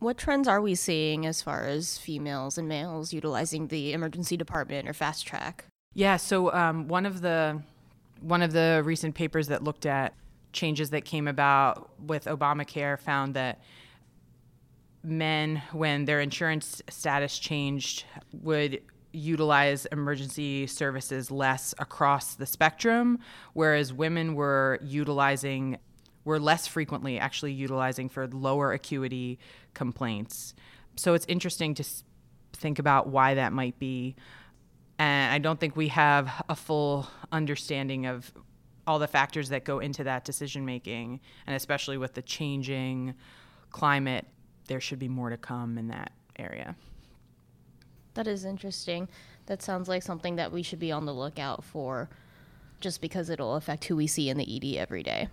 What 0.00 0.18
trends 0.18 0.48
are 0.48 0.60
we 0.60 0.74
seeing 0.74 1.24
as 1.24 1.40
far 1.40 1.62
as 1.66 1.96
females 1.96 2.58
and 2.58 2.68
males 2.68 3.12
utilizing 3.12 3.68
the 3.68 3.92
emergency 3.92 4.36
department 4.36 4.88
or 4.88 4.92
fast 4.92 5.24
track? 5.24 5.66
Yeah, 5.94 6.16
so 6.16 6.52
um, 6.52 6.88
one 6.88 7.06
of 7.06 7.20
the 7.20 7.62
one 8.20 8.42
of 8.42 8.52
the 8.52 8.82
recent 8.84 9.14
papers 9.14 9.46
that 9.46 9.62
looked 9.62 9.86
at 9.86 10.12
changes 10.52 10.90
that 10.90 11.04
came 11.04 11.28
about 11.28 11.88
with 12.00 12.24
Obamacare 12.24 12.98
found 12.98 13.34
that 13.34 13.60
men, 15.04 15.62
when 15.70 16.04
their 16.04 16.20
insurance 16.20 16.82
status 16.90 17.38
changed, 17.38 18.04
would 18.32 18.82
utilize 19.16 19.86
emergency 19.86 20.66
services 20.66 21.30
less 21.30 21.74
across 21.78 22.34
the 22.34 22.46
spectrum, 22.46 23.18
whereas 23.54 23.92
women 23.92 24.34
were 24.34 24.78
utilizing 24.82 25.78
were 26.24 26.40
less 26.40 26.66
frequently 26.66 27.20
actually 27.20 27.52
utilizing 27.52 28.08
for 28.08 28.26
lower 28.26 28.72
acuity 28.72 29.38
complaints. 29.74 30.54
So 30.96 31.14
it's 31.14 31.24
interesting 31.26 31.74
to 31.74 31.84
think 32.52 32.80
about 32.80 33.08
why 33.08 33.34
that 33.34 33.52
might 33.52 33.78
be. 33.78 34.16
And 34.98 35.32
I 35.32 35.38
don't 35.38 35.60
think 35.60 35.76
we 35.76 35.88
have 35.88 36.44
a 36.48 36.56
full 36.56 37.06
understanding 37.30 38.06
of 38.06 38.32
all 38.88 38.98
the 38.98 39.06
factors 39.06 39.50
that 39.50 39.64
go 39.64 39.78
into 39.78 40.02
that 40.04 40.24
decision 40.24 40.64
making, 40.64 41.20
and 41.46 41.54
especially 41.54 41.96
with 41.96 42.14
the 42.14 42.22
changing 42.22 43.14
climate, 43.70 44.26
there 44.66 44.80
should 44.80 44.98
be 44.98 45.08
more 45.08 45.30
to 45.30 45.36
come 45.36 45.78
in 45.78 45.88
that 45.88 46.12
area. 46.38 46.74
That 48.16 48.26
is 48.26 48.44
interesting. 48.44 49.08
That 49.46 49.62
sounds 49.62 49.88
like 49.88 50.02
something 50.02 50.36
that 50.36 50.52
we 50.52 50.62
should 50.62 50.78
be 50.78 50.90
on 50.90 51.06
the 51.06 51.14
lookout 51.14 51.62
for 51.62 52.08
just 52.80 53.00
because 53.00 53.30
it'll 53.30 53.56
affect 53.56 53.84
who 53.84 53.96
we 53.96 54.06
see 54.06 54.28
in 54.28 54.36
the 54.36 54.56
ED 54.56 54.76
every 54.78 55.02
day. 55.02 55.28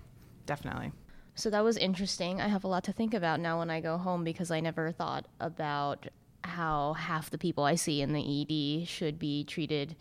Definitely. 0.45 0.91
So 1.35 1.49
that 1.49 1.63
was 1.63 1.77
interesting. 1.77 2.39
I 2.39 2.47
have 2.47 2.63
a 2.63 2.67
lot 2.67 2.83
to 2.83 2.93
think 2.93 3.13
about 3.13 3.39
now 3.39 3.59
when 3.59 3.69
I 3.69 3.81
go 3.81 3.97
home 3.97 4.23
because 4.23 4.51
I 4.51 4.59
never 4.59 4.91
thought 4.91 5.25
about 5.39 6.07
how 6.43 6.93
half 6.93 7.29
the 7.29 7.37
people 7.37 7.63
I 7.63 7.75
see 7.75 8.01
in 8.01 8.13
the 8.13 8.81
ED 8.81 8.87
should 8.87 9.17
be 9.17 9.43
treated 9.43 9.95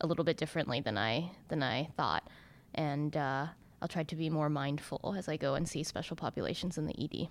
a 0.00 0.06
little 0.06 0.24
bit 0.24 0.36
differently 0.36 0.80
than 0.80 0.96
I 0.96 1.32
than 1.48 1.62
I 1.62 1.88
thought 1.96 2.22
and 2.74 3.16
uh, 3.16 3.46
I'll 3.80 3.88
try 3.88 4.04
to 4.04 4.16
be 4.16 4.30
more 4.30 4.48
mindful 4.48 5.14
as 5.16 5.28
I 5.28 5.36
go 5.36 5.54
and 5.54 5.68
see 5.68 5.82
special 5.82 6.16
populations 6.16 6.78
in 6.78 6.86
the 6.86 6.94
ED. 7.02 7.28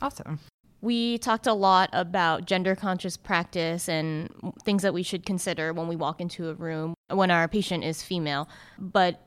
Awesome. 0.00 0.40
We 0.82 1.18
talked 1.18 1.46
a 1.46 1.54
lot 1.54 1.90
about 1.92 2.44
gender 2.44 2.74
conscious 2.74 3.16
practice 3.16 3.88
and 3.88 4.28
things 4.64 4.82
that 4.82 4.92
we 4.92 5.04
should 5.04 5.24
consider 5.24 5.72
when 5.72 5.86
we 5.86 5.94
walk 5.94 6.20
into 6.20 6.50
a 6.50 6.54
room 6.54 6.94
when 7.08 7.30
our 7.30 7.46
patient 7.46 7.84
is 7.84 8.02
female. 8.02 8.48
But 8.78 9.24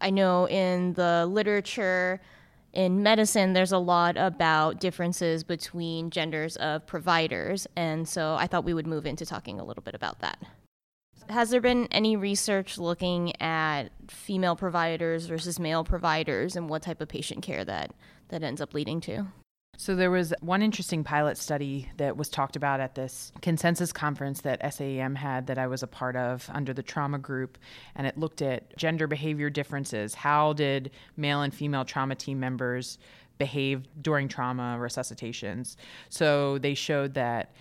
I 0.00 0.10
know 0.10 0.48
in 0.48 0.94
the 0.94 1.24
literature, 1.26 2.20
in 2.72 3.02
medicine, 3.02 3.52
there's 3.52 3.70
a 3.70 3.78
lot 3.78 4.16
about 4.16 4.80
differences 4.80 5.44
between 5.44 6.10
genders 6.10 6.56
of 6.56 6.84
providers. 6.84 7.68
And 7.76 8.08
so 8.08 8.34
I 8.34 8.48
thought 8.48 8.64
we 8.64 8.74
would 8.74 8.88
move 8.88 9.06
into 9.06 9.24
talking 9.24 9.60
a 9.60 9.64
little 9.64 9.84
bit 9.84 9.94
about 9.94 10.18
that. 10.20 10.42
Has 11.28 11.50
there 11.50 11.60
been 11.60 11.86
any 11.90 12.16
research 12.16 12.76
looking 12.76 13.40
at 13.40 13.90
female 14.08 14.56
providers 14.56 15.26
versus 15.26 15.60
male 15.60 15.84
providers 15.84 16.56
and 16.56 16.68
what 16.68 16.82
type 16.82 17.00
of 17.00 17.08
patient 17.08 17.42
care 17.42 17.64
that 17.64 17.92
that 18.28 18.42
ends 18.42 18.60
up 18.60 18.74
leading 18.74 19.00
to? 19.02 19.26
So 19.78 19.94
there 19.94 20.10
was 20.10 20.32
one 20.40 20.62
interesting 20.62 21.04
pilot 21.04 21.36
study 21.36 21.90
that 21.98 22.16
was 22.16 22.28
talked 22.28 22.56
about 22.56 22.80
at 22.80 22.94
this 22.94 23.30
consensus 23.42 23.92
conference 23.92 24.40
that 24.40 24.62
SAEM 24.62 25.16
had 25.16 25.46
that 25.48 25.58
I 25.58 25.66
was 25.66 25.82
a 25.82 25.86
part 25.86 26.16
of 26.16 26.48
under 26.52 26.72
the 26.72 26.82
trauma 26.82 27.18
group 27.18 27.58
and 27.94 28.06
it 28.06 28.16
looked 28.16 28.40
at 28.40 28.74
gender 28.76 29.06
behavior 29.06 29.50
differences. 29.50 30.14
How 30.14 30.54
did 30.54 30.92
male 31.16 31.42
and 31.42 31.54
female 31.54 31.84
trauma 31.84 32.14
team 32.14 32.40
members 32.40 32.98
behave 33.38 33.86
during 34.00 34.28
trauma 34.28 34.78
resuscitations? 34.80 35.76
So 36.08 36.56
they 36.58 36.74
showed 36.74 37.14
that 37.14 37.52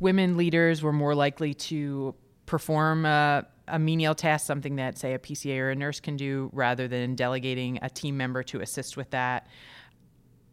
women 0.00 0.36
leaders 0.36 0.82
were 0.82 0.92
more 0.92 1.14
likely 1.14 1.54
to 1.54 2.14
perform 2.46 3.06
a, 3.06 3.46
a 3.68 3.78
menial 3.78 4.16
task, 4.16 4.46
something 4.46 4.76
that, 4.76 4.98
say, 4.98 5.14
a 5.14 5.18
PCA 5.18 5.58
or 5.60 5.70
a 5.70 5.76
nurse 5.76 6.00
can 6.00 6.16
do, 6.16 6.50
rather 6.52 6.88
than 6.88 7.14
delegating 7.14 7.78
a 7.82 7.88
team 7.88 8.16
member 8.16 8.42
to 8.42 8.60
assist 8.60 8.96
with 8.96 9.10
that. 9.10 9.46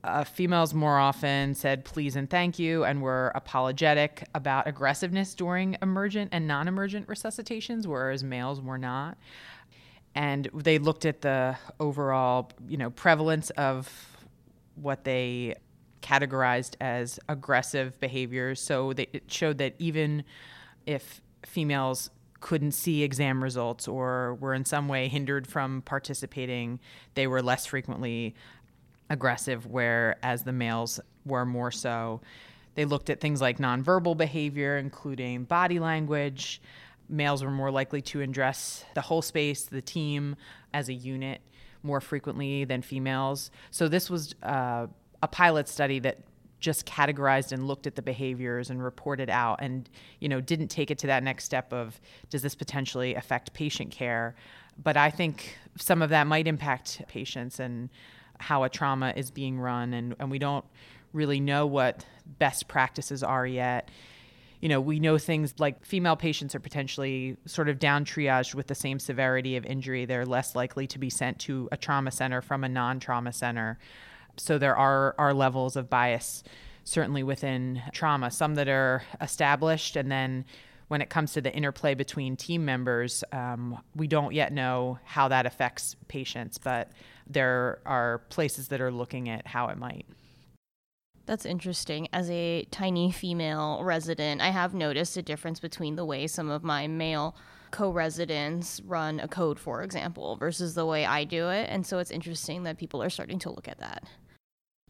Uh, 0.02 0.24
females 0.24 0.74
more 0.74 0.98
often 0.98 1.54
said 1.54 1.84
please 1.84 2.16
and 2.16 2.30
thank 2.30 2.58
you 2.58 2.86
and 2.86 3.02
were 3.02 3.34
apologetic 3.36 4.26
about 4.34 4.66
aggressiveness 4.66 5.36
during 5.36 5.76
emergent 5.82 6.30
and 6.32 6.48
non 6.48 6.68
emergent 6.70 7.06
resuscitations, 7.08 7.86
whereas 7.86 8.24
males 8.24 8.62
were 8.62 8.78
not. 8.78 9.18
And 10.16 10.50
they 10.54 10.80
looked 10.80 11.06
at 11.06 11.22
the 11.22 11.58
overall, 11.80 12.52
you 12.68 12.78
know, 12.78 12.90
prevalence 12.90 13.50
of 13.52 13.90
what 14.76 15.04
they 15.04 15.56
categorized 16.02 16.76
as 16.80 17.20
aggressive 17.28 18.00
behaviors. 18.00 18.62
So 18.62 18.94
they, 18.94 19.08
it 19.12 19.24
showed 19.28 19.58
that 19.58 19.76
even 19.80 20.24
if 20.86 21.22
females 21.46 22.10
couldn't 22.40 22.72
see 22.72 23.04
exam 23.04 23.44
results 23.44 23.88
or 23.88 24.36
were 24.36 24.54
in 24.54 24.64
some 24.64 24.88
way 24.88 25.10
hindered 25.10 25.46
from 25.46 25.82
participating, 25.82 26.80
they 27.16 27.28
were 27.28 27.42
less 27.42 27.66
frequently 27.66 28.34
aggressive, 29.10 29.66
whereas 29.66 30.44
the 30.44 30.52
males 30.52 31.00
were 31.26 31.46
more 31.46 31.72
so. 31.72 32.22
They 32.76 32.86
looked 32.86 33.10
at 33.10 33.20
things 33.20 33.42
like 33.42 33.58
nonverbal 33.58 34.18
behavior, 34.18 34.78
including 34.78 35.44
body 35.44 35.80
language. 35.80 36.62
Males 37.10 37.44
were 37.44 37.52
more 37.52 37.72
likely 37.72 38.02
to 38.04 38.22
address 38.22 38.86
the 38.94 39.02
whole 39.02 39.22
space, 39.22 39.64
the 39.64 39.82
team 39.82 40.36
as 40.74 40.90
a 40.90 40.94
unit 40.94 41.42
more 41.82 42.02
frequently 42.02 42.66
than 42.66 42.82
females. 42.82 43.52
So 43.72 43.88
this 43.88 44.10
was 44.10 44.36
uh, 44.44 44.88
a 45.22 45.28
pilot 45.28 45.68
study 45.68 46.00
that 46.00 46.20
just 46.60 46.86
categorized 46.86 47.52
and 47.52 47.68
looked 47.68 47.88
at 47.88 47.96
the 47.96 48.02
behaviors 48.02 48.70
and 48.70 48.84
reported 48.84 49.30
out 49.30 49.60
and 49.62 49.90
you 50.20 50.28
know 50.28 50.42
didn't 50.42 50.68
take 50.68 50.92
it 50.92 50.98
to 51.00 51.08
that 51.08 51.24
next 51.24 51.46
step 51.46 51.72
of 51.72 52.00
does 52.30 52.42
this 52.42 52.54
potentially 52.54 53.16
affect 53.16 53.54
patient 53.54 53.92
care 53.92 54.36
but 54.82 54.98
i 54.98 55.10
think 55.10 55.58
some 55.78 56.02
of 56.02 56.10
that 56.10 56.28
might 56.28 56.48
impact 56.48 57.02
patients 57.08 57.60
and 57.60 57.90
how 58.40 58.64
a 58.64 58.70
trauma 58.70 59.14
is 59.16 59.32
being 59.32 59.60
run 59.60 59.94
and, 59.94 60.16
and 60.20 60.32
we 60.32 60.40
don't 60.40 60.66
really 61.14 61.40
know 61.40 61.66
what 61.66 62.06
best 62.26 62.68
practices 62.68 63.24
are 63.24 63.48
yet 63.48 63.90
you 64.62 64.68
know, 64.68 64.82
we 64.82 65.00
know 65.00 65.18
things 65.18 65.54
like 65.58 65.86
female 65.86 66.18
patients 66.18 66.54
are 66.54 66.60
potentially 66.60 67.38
sort 67.46 67.70
of 67.70 67.80
down 67.80 68.04
triaged 68.04 68.56
with 68.56 68.68
the 68.68 68.76
same 68.76 69.00
severity 69.00 69.56
of 69.56 69.66
injury. 69.66 70.04
They're 70.04 70.26
less 70.26 70.54
likely 70.54 70.86
to 70.88 71.00
be 71.00 71.10
sent 71.10 71.40
to 71.40 71.70
a 71.72 71.78
trauma 71.78 72.12
center 72.12 72.42
from 72.42 72.66
a 72.66 72.68
non 72.68 73.00
trauma 73.00 73.32
center 73.32 73.80
so 74.40 74.58
there 74.58 74.76
are 74.76 75.16
are 75.18 75.34
levels 75.34 75.76
of 75.76 75.90
bias 75.90 76.44
certainly 76.84 77.24
within 77.24 77.82
trauma 77.94 78.32
some 78.32 78.56
that 78.56 78.68
are 78.68 79.04
established 79.22 79.96
and 79.96 80.12
then 80.12 80.46
when 80.88 81.02
it 81.02 81.10
comes 81.10 81.34
to 81.34 81.42
the 81.42 81.54
interplay 81.54 81.94
between 81.94 82.36
team 82.36 82.66
members 82.66 83.24
um, 83.32 83.78
we 83.96 84.08
don't 84.08 84.34
yet 84.34 84.52
know 84.52 84.98
how 85.04 85.28
that 85.28 85.46
affects 85.46 85.96
patients 86.08 86.58
but 86.58 86.92
there 87.30 87.80
are 87.86 88.20
places 88.30 88.70
that 88.70 88.82
are 88.82 88.92
looking 88.92 89.30
at 89.30 89.48
how 89.48 89.68
it 89.68 89.78
might 89.78 90.06
that's 91.30 91.46
interesting. 91.46 92.08
As 92.12 92.28
a 92.32 92.66
tiny 92.72 93.12
female 93.12 93.84
resident, 93.84 94.42
I 94.42 94.50
have 94.50 94.74
noticed 94.74 95.16
a 95.16 95.22
difference 95.22 95.60
between 95.60 95.96
the 95.96 96.04
way 96.04 96.26
some 96.26 96.50
of 96.50 96.64
my 96.64 96.88
male 96.88 97.36
co 97.70 97.92
residents 97.92 98.82
run 98.84 99.20
a 99.20 99.28
code, 99.28 99.60
for 99.60 99.84
example, 99.84 100.38
versus 100.38 100.74
the 100.74 100.88
way 100.88 101.06
I 101.06 101.26
do 101.26 101.50
it. 101.50 101.70
And 101.70 101.86
so 101.86 102.00
it's 102.00 102.10
interesting 102.10 102.64
that 102.64 102.80
people 102.80 103.04
are 103.04 103.12
starting 103.12 103.38
to 103.40 103.52
look 103.52 103.68
at 103.68 103.78
that. 103.78 104.06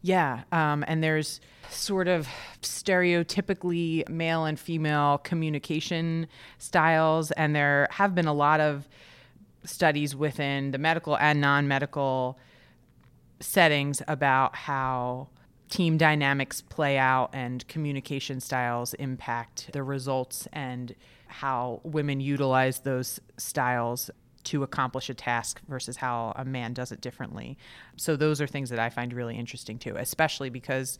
Yeah, 0.00 0.44
um, 0.50 0.82
and 0.88 1.04
there's 1.04 1.42
sort 1.68 2.08
of 2.08 2.26
stereotypically 2.62 4.08
male 4.08 4.46
and 4.46 4.58
female 4.58 5.18
communication 5.18 6.26
styles, 6.56 7.32
and 7.32 7.54
there 7.54 7.86
have 7.90 8.14
been 8.14 8.26
a 8.26 8.32
lot 8.32 8.60
of 8.60 8.88
studies 9.64 10.16
within 10.16 10.70
the 10.70 10.78
medical 10.78 11.16
and 11.16 11.40
non 11.40 11.68
medical 11.68 12.38
settings 13.40 14.02
about 14.08 14.54
how 14.54 15.28
team 15.68 15.96
dynamics 15.96 16.60
play 16.60 16.98
out 16.98 17.30
and 17.32 17.66
communication 17.68 18.40
styles 18.40 18.92
impact 18.94 19.70
the 19.72 19.82
results 19.82 20.48
and 20.52 20.94
how 21.28 21.80
women 21.84 22.20
utilize 22.20 22.80
those 22.80 23.20
styles 23.38 24.10
to 24.42 24.62
accomplish 24.62 25.08
a 25.08 25.14
task 25.14 25.60
versus 25.68 25.96
how 25.96 26.32
a 26.36 26.44
man 26.44 26.72
does 26.72 26.90
it 26.92 27.00
differently. 27.00 27.56
So 27.96 28.16
those 28.16 28.40
are 28.40 28.46
things 28.46 28.70
that 28.70 28.78
I 28.78 28.90
find 28.90 29.12
really 29.12 29.36
interesting 29.36 29.78
too, 29.78 29.96
especially 29.96 30.50
because 30.50 30.98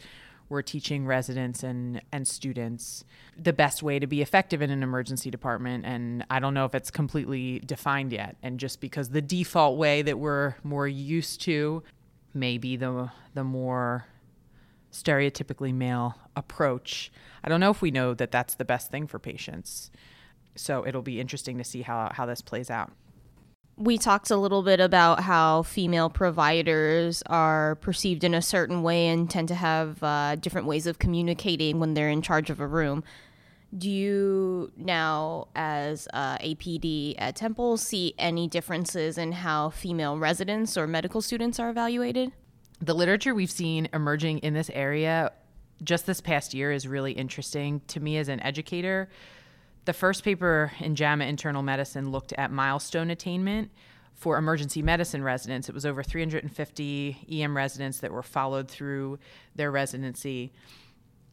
we're 0.51 0.63
teaching 0.63 1.07
residents 1.07 1.63
and, 1.63 2.03
and 2.13 2.27
students 2.27 3.05
the 3.39 3.53
best 3.53 3.83
way 3.83 4.01
to 4.01 4.07
be 4.07 4.21
effective 4.21 4.61
in 4.61 4.69
an 4.69 4.83
emergency 4.83 5.31
department. 5.31 5.87
And 5.87 6.27
I 6.29 6.41
don't 6.41 6.53
know 6.53 6.65
if 6.65 6.75
it's 6.75 6.91
completely 6.91 7.61
defined 7.61 8.13
yet. 8.13 8.37
And 8.43 8.59
just 8.59 8.81
because 8.81 9.11
the 9.11 9.23
default 9.23 9.79
way 9.79 10.03
that 10.03 10.19
we're 10.19 10.57
more 10.65 10.89
used 10.89 11.41
to 11.43 11.85
may 12.35 12.59
be 12.59 12.77
the, 12.77 13.11
the 13.33 13.45
more 13.45 14.07
stereotypically 14.93 15.73
male 15.73 16.17
approach, 16.35 17.13
I 17.45 17.49
don't 17.49 17.61
know 17.61 17.71
if 17.71 17.81
we 17.81 17.93
know 17.93 18.13
that 18.15 18.33
that's 18.33 18.57
the 18.57 18.65
best 18.65 18.91
thing 18.91 19.07
for 19.07 19.21
patients. 19.21 19.93
So 20.57 20.85
it'll 20.85 21.01
be 21.01 21.21
interesting 21.21 21.59
to 21.59 21.65
see 21.65 21.83
how, 21.83 22.11
how 22.13 22.27
this 22.27 22.43
plays 22.43 22.71
out 22.71 22.91
we 23.81 23.97
talked 23.97 24.31
a 24.31 24.37
little 24.37 24.62
bit 24.62 24.79
about 24.79 25.21
how 25.21 25.62
female 25.62 26.11
providers 26.11 27.23
are 27.27 27.77
perceived 27.77 28.25
in 28.25 28.35
a 28.35 28.43
certain 28.43 28.83
way 28.83 29.07
and 29.07 29.31
tend 29.31 29.49
to 29.49 29.55
have 29.55 30.03
uh, 30.03 30.37
different 30.37 30.66
ways 30.66 30.87
of 30.87 30.99
communicating 30.99 31.81
when 31.81 31.95
they're 31.95 32.11
in 32.11 32.21
charge 32.21 32.51
of 32.51 32.61
a 32.61 32.66
room. 32.66 33.03
Do 33.77 33.88
you 33.88 34.71
now, 34.77 35.49
as 35.57 36.07
uh, 36.12 36.37
APD 36.38 37.14
at 37.16 37.37
Temple, 37.37 37.79
see 37.79 38.14
any 38.19 38.49
differences 38.49 39.16
in 39.16 39.33
how 39.33 39.71
female 39.71 40.19
residents 40.19 40.77
or 40.77 40.87
medical 40.87 41.23
students 41.23 41.59
are 41.59 41.71
evaluated? 41.71 42.33
The 42.83 42.95
literature 42.95 43.35
we've 43.35 43.51
seen 43.51 43.88
emerging 43.95 44.38
in 44.38 44.53
this 44.53 44.71
area 44.75 45.33
just 45.83 46.05
this 46.05 46.21
past 46.21 46.53
year 46.53 46.71
is 46.71 46.87
really 46.87 47.12
interesting 47.12 47.81
to 47.87 48.01
me 48.01 48.19
as 48.19 48.29
an 48.29 48.40
educator 48.40 49.09
the 49.85 49.93
first 49.93 50.25
paper 50.25 50.73
in 50.81 50.95
JAMA 50.95 51.25
Internal 51.25 51.62
Medicine 51.62 52.11
looked 52.11 52.33
at 52.35 52.51
milestone 52.51 53.11
attainment 53.11 53.71
for 54.14 54.37
emergency 54.37 54.83
medicine 54.83 55.25
residents. 55.25 55.69
It 55.69 55.75
was 55.75 55.87
over 55.87 56.03
350 56.03 57.27
EM 57.31 57.57
residents 57.57 58.01
that 58.01 58.12
were 58.12 58.23
followed 58.23 58.69
through 58.69 59.19
their 59.57 59.71
residency. 59.71 60.53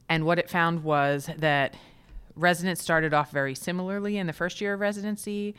And 0.08 0.26
what 0.26 0.40
it 0.40 0.50
found 0.50 0.84
was 0.86 1.30
that 1.38 1.76
residents 2.36 2.82
started 2.82 3.14
off 3.14 3.32
very 3.32 3.56
similarly 3.56 4.18
in 4.18 4.28
the 4.28 4.34
first 4.34 4.62
year 4.62 4.74
of 4.74 4.80
residency, 4.80 5.54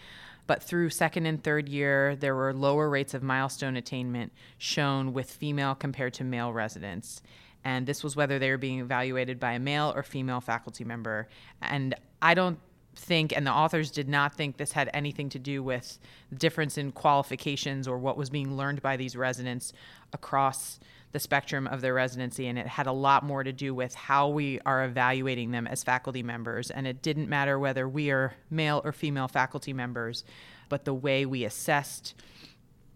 but 0.46 0.62
through 0.62 0.88
second 0.88 1.27
and 1.27 1.44
third 1.44 1.68
year, 1.68 2.16
there 2.16 2.35
were 2.35 2.55
lower 2.55 2.88
rates 2.88 3.12
of 3.12 3.22
milestone 3.22 3.77
attainment 3.77 4.33
shown 4.57 5.12
with 5.12 5.31
female 5.31 5.74
compared 5.74 6.14
to 6.14 6.24
male 6.24 6.55
residents. 6.55 7.20
And 7.62 7.87
this 7.87 8.03
was 8.03 8.16
whether 8.16 8.38
they 8.38 8.51
were 8.51 8.57
being 8.57 8.81
evaluated 8.81 9.38
by 9.38 9.53
a 9.53 9.59
male 9.59 9.92
or 9.94 10.03
female 10.03 10.40
faculty 10.40 10.85
member. 10.85 11.29
And 11.61 11.94
I 12.22 12.33
don't 12.33 12.59
think, 12.98 13.37
and 13.37 13.46
the 13.46 13.52
authors 13.52 13.90
did 13.90 14.08
not 14.08 14.34
think 14.34 14.56
this 14.56 14.72
had 14.72 14.90
anything 14.92 15.28
to 15.30 15.38
do 15.38 15.62
with 15.62 15.98
the 16.30 16.37
difference 16.37 16.76
in 16.76 16.92
qualifications 16.92 17.87
or 17.88 17.98
what 17.98 18.16
was 18.16 18.30
being 18.30 18.56
learned 18.56 18.82
by 18.82 18.96
these 18.96 19.16
residents 19.16 19.72
across 20.12 20.80
the 21.12 21.18
spectrum 21.18 21.66
of 21.66 21.80
their 21.80 21.94
residency. 21.94 22.46
And 22.46 22.58
it 22.58 22.66
had 22.66 22.87
a 22.87 22.92
lot 22.92 23.24
more 23.24 23.42
to 23.42 23.52
do 23.52 23.74
with 23.74 23.94
how 23.94 24.28
we 24.28 24.61
are 24.66 24.84
evaluating 24.84 25.52
them 25.52 25.66
as 25.66 25.82
faculty 25.82 26.22
members. 26.22 26.70
And 26.70 26.87
it 26.87 27.00
didn't 27.00 27.28
matter 27.28 27.58
whether 27.58 27.88
we 27.88 28.11
are 28.11 28.34
male 28.50 28.82
or 28.84 28.92
female 28.92 29.28
faculty 29.28 29.72
members, 29.72 30.24
but 30.68 30.84
the 30.84 30.94
way 30.94 31.24
we 31.24 31.44
assessed 31.44 32.14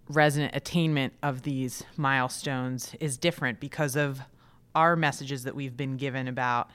resident 0.08 0.54
attainment 0.54 1.14
of 1.22 1.42
these 1.42 1.84
milestones 1.96 2.94
is 3.00 3.16
different 3.16 3.60
because 3.60 3.96
of 3.96 4.20
our 4.74 4.96
messages 4.96 5.44
that 5.44 5.54
we've 5.54 5.76
been 5.76 5.96
given 5.96 6.28
about 6.28 6.70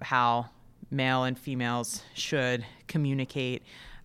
how 0.00 0.50
male 0.92 1.24
and 1.24 1.38
females 1.38 2.02
should 2.14 2.64
communicate. 2.86 3.62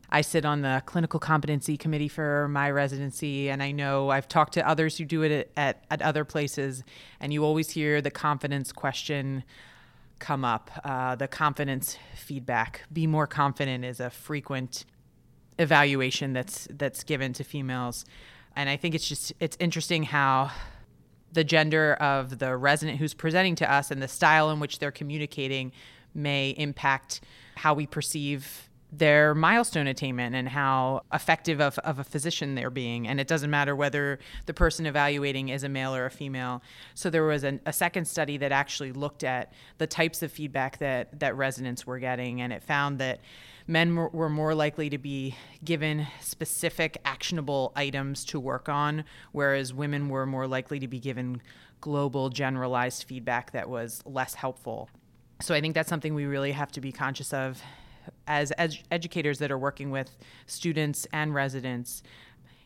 I 0.09 0.21
sit 0.21 0.45
on 0.45 0.61
the 0.61 0.81
clinical 0.85 1.19
competency 1.19 1.75
committee 1.75 2.07
for 2.07 2.47
my 2.47 2.71
residency, 2.71 3.49
and 3.49 3.61
I 3.61 3.71
know 3.71 4.09
I've 4.09 4.27
talked 4.27 4.53
to 4.53 4.67
others 4.67 4.97
who 4.97 5.05
do 5.05 5.21
it 5.23 5.51
at, 5.57 5.83
at, 5.91 6.01
other 6.01 6.23
places, 6.23 6.83
and 7.19 7.33
you 7.33 7.43
always 7.43 7.71
hear 7.71 8.01
the 8.01 8.11
confidence 8.11 8.71
question 8.71 9.43
come 10.19 10.45
up, 10.45 10.71
uh, 10.85 11.15
the 11.15 11.27
confidence 11.27 11.97
feedback. 12.15 12.83
Be 12.91 13.05
more 13.05 13.27
confident 13.27 13.83
is 13.83 13.99
a 13.99 14.09
frequent 14.09 14.85
evaluation 15.59 16.33
that's 16.33 16.67
that's 16.71 17.03
given 17.03 17.33
to 17.33 17.43
females, 17.43 18.05
and 18.55 18.69
I 18.69 18.77
think 18.77 18.95
it's 18.95 19.07
just 19.07 19.33
it's 19.41 19.57
interesting 19.59 20.03
how 20.03 20.51
the 21.33 21.43
gender 21.43 21.95
of 21.95 22.39
the 22.39 22.55
resident 22.55 22.99
who's 22.99 23.13
presenting 23.13 23.55
to 23.55 23.71
us 23.71 23.91
and 23.91 24.01
the 24.01 24.07
style 24.07 24.49
in 24.49 24.61
which 24.61 24.79
they're 24.79 24.91
communicating 24.91 25.73
may 26.17 26.49
impact 26.51 27.21
how 27.55 27.73
we 27.73 27.85
perceive 27.85 28.67
their 28.91 29.35
milestone 29.35 29.87
attainment 29.87 30.33
and 30.33 30.47
how 30.47 31.01
effective 31.11 31.59
of, 31.59 31.77
of 31.79 31.99
a 31.99 32.03
physician 32.03 32.55
they're 32.55 32.69
being. 32.69 33.07
And 33.07 33.19
it 33.19 33.27
doesn't 33.27 33.49
matter 33.49 33.75
whether 33.75 34.19
the 34.45 34.53
person 34.53 34.85
evaluating 34.85 35.49
is 35.49 35.63
a 35.63 35.69
male 35.69 35.93
or 35.93 36.05
a 36.05 36.11
female. 36.11 36.61
So 36.93 37.09
there 37.09 37.25
was 37.25 37.43
an, 37.43 37.59
a 37.65 37.73
second 37.73 38.05
study 38.07 38.37
that 38.37 38.53
actually 38.53 38.93
looked 38.93 39.25
at 39.25 39.51
the 39.77 39.87
types 39.87 40.23
of 40.23 40.31
feedback 40.31 40.77
that, 40.77 41.19
that 41.19 41.35
residents 41.35 41.85
were 41.85 41.99
getting, 41.99 42.41
and 42.41 42.53
it 42.53 42.63
found 42.63 42.99
that 42.99 43.19
men 43.67 43.93
were 43.93 44.29
more 44.29 44.55
likely 44.55 44.89
to 44.89 44.97
be 44.97 45.35
given 45.65 46.07
specific 46.21 46.97
actionable 47.03 47.73
items 47.75 48.23
to 48.23 48.39
work 48.39 48.69
on, 48.69 49.03
whereas 49.33 49.73
women 49.73 50.07
were 50.07 50.25
more 50.25 50.47
likely 50.47 50.79
to 50.79 50.87
be 50.87 50.99
given 50.99 51.41
global 51.81 52.29
generalized 52.29 53.03
feedback 53.03 53.51
that 53.51 53.69
was 53.69 54.01
less 54.05 54.33
helpful. 54.33 54.89
So 55.39 55.53
I 55.53 55.61
think 55.61 55.75
that's 55.75 55.89
something 55.89 56.15
we 56.15 56.25
really 56.25 56.51
have 56.51 56.71
to 56.73 56.81
be 56.81 56.91
conscious 56.91 57.33
of 57.33 57.61
as 58.25 58.51
ed- 58.57 58.79
educators 58.91 59.39
that 59.39 59.51
are 59.51 59.57
working 59.57 59.91
with 59.91 60.17
students 60.45 61.07
and 61.13 61.33
residents. 61.33 62.03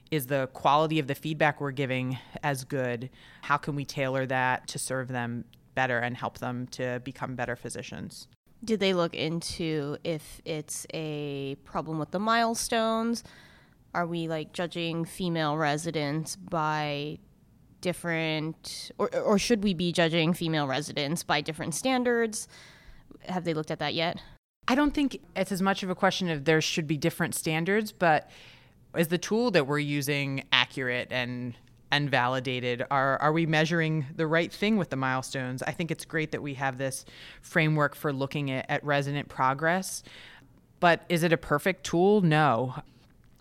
Is 0.10 0.28
the 0.28 0.50
quality 0.54 1.00
of 1.00 1.08
the 1.08 1.16
feedback 1.16 1.62
we're 1.62 1.72
giving 1.72 2.18
as 2.44 2.64
good? 2.64 3.10
How 3.44 3.58
can 3.58 3.76
we 3.76 3.86
tailor 3.86 4.26
that 4.26 4.68
to 4.68 4.80
serve 4.80 5.08
them 5.08 5.46
better 5.74 6.00
and 6.00 6.18
help 6.18 6.40
them 6.40 6.68
to 6.68 7.02
become 7.04 7.36
better 7.36 7.56
physicians? 7.56 8.28
Did 8.64 8.80
they 8.80 8.94
look 8.94 9.16
into 9.16 9.98
if 10.04 10.42
it's 10.46 10.86
a 10.94 11.56
problem 11.64 11.98
with 11.98 12.12
the 12.12 12.20
milestones? 12.20 13.24
Are 13.94 14.06
we 14.06 14.28
like 14.28 14.54
judging 14.54 15.06
female 15.06 15.58
residents 15.58 16.36
by 16.36 17.20
different 17.82 18.92
or, 18.98 19.14
or 19.18 19.38
should 19.38 19.64
we 19.64 19.74
be 19.74 19.92
judging 19.92 20.34
female 20.34 20.68
residents 20.68 21.24
by 21.24 21.42
different 21.42 21.76
standards 21.76 22.48
have 23.24 23.44
they 23.44 23.54
looked 23.54 23.72
at 23.72 23.80
that 23.80 23.94
yet 23.94 24.22
I 24.68 24.76
don't 24.76 24.94
think 24.94 25.20
it's 25.36 25.52
as 25.52 25.62
much 25.62 25.84
of 25.84 25.90
a 25.90 25.96
question 25.96 26.30
of 26.30 26.46
there 26.46 26.62
should 26.62 26.88
be 26.88 26.98
different 26.98 27.36
standards, 27.36 27.92
but 27.92 28.30
is 28.96 29.08
the 29.08 29.18
tool 29.18 29.52
that 29.52 29.68
we're 29.68 29.80
using 29.80 30.44
accurate 30.52 31.10
and 31.12 31.56
and 31.92 32.10
validated? 32.10 32.86
Are 32.92 33.18
are 33.20 33.34
we 33.34 33.46
measuring 33.46 34.06
the 34.16 34.28
right 34.28 34.52
thing 34.52 34.78
with 34.78 34.90
the 34.90 34.96
milestones? 34.96 35.62
I 35.64 35.72
think 35.72 35.92
it's 35.92 36.06
great 36.06 36.32
that 36.32 36.42
we 36.42 36.54
have 36.54 36.78
this 36.78 37.06
framework 37.42 37.96
for 37.96 38.14
looking 38.14 38.52
at, 38.52 38.66
at 38.70 38.84
resident 38.84 39.30
progress. 39.30 40.04
But 40.80 41.04
is 41.10 41.24
it 41.24 41.34
a 41.34 41.38
perfect 41.38 41.84
tool? 41.84 42.22
No. 42.22 42.76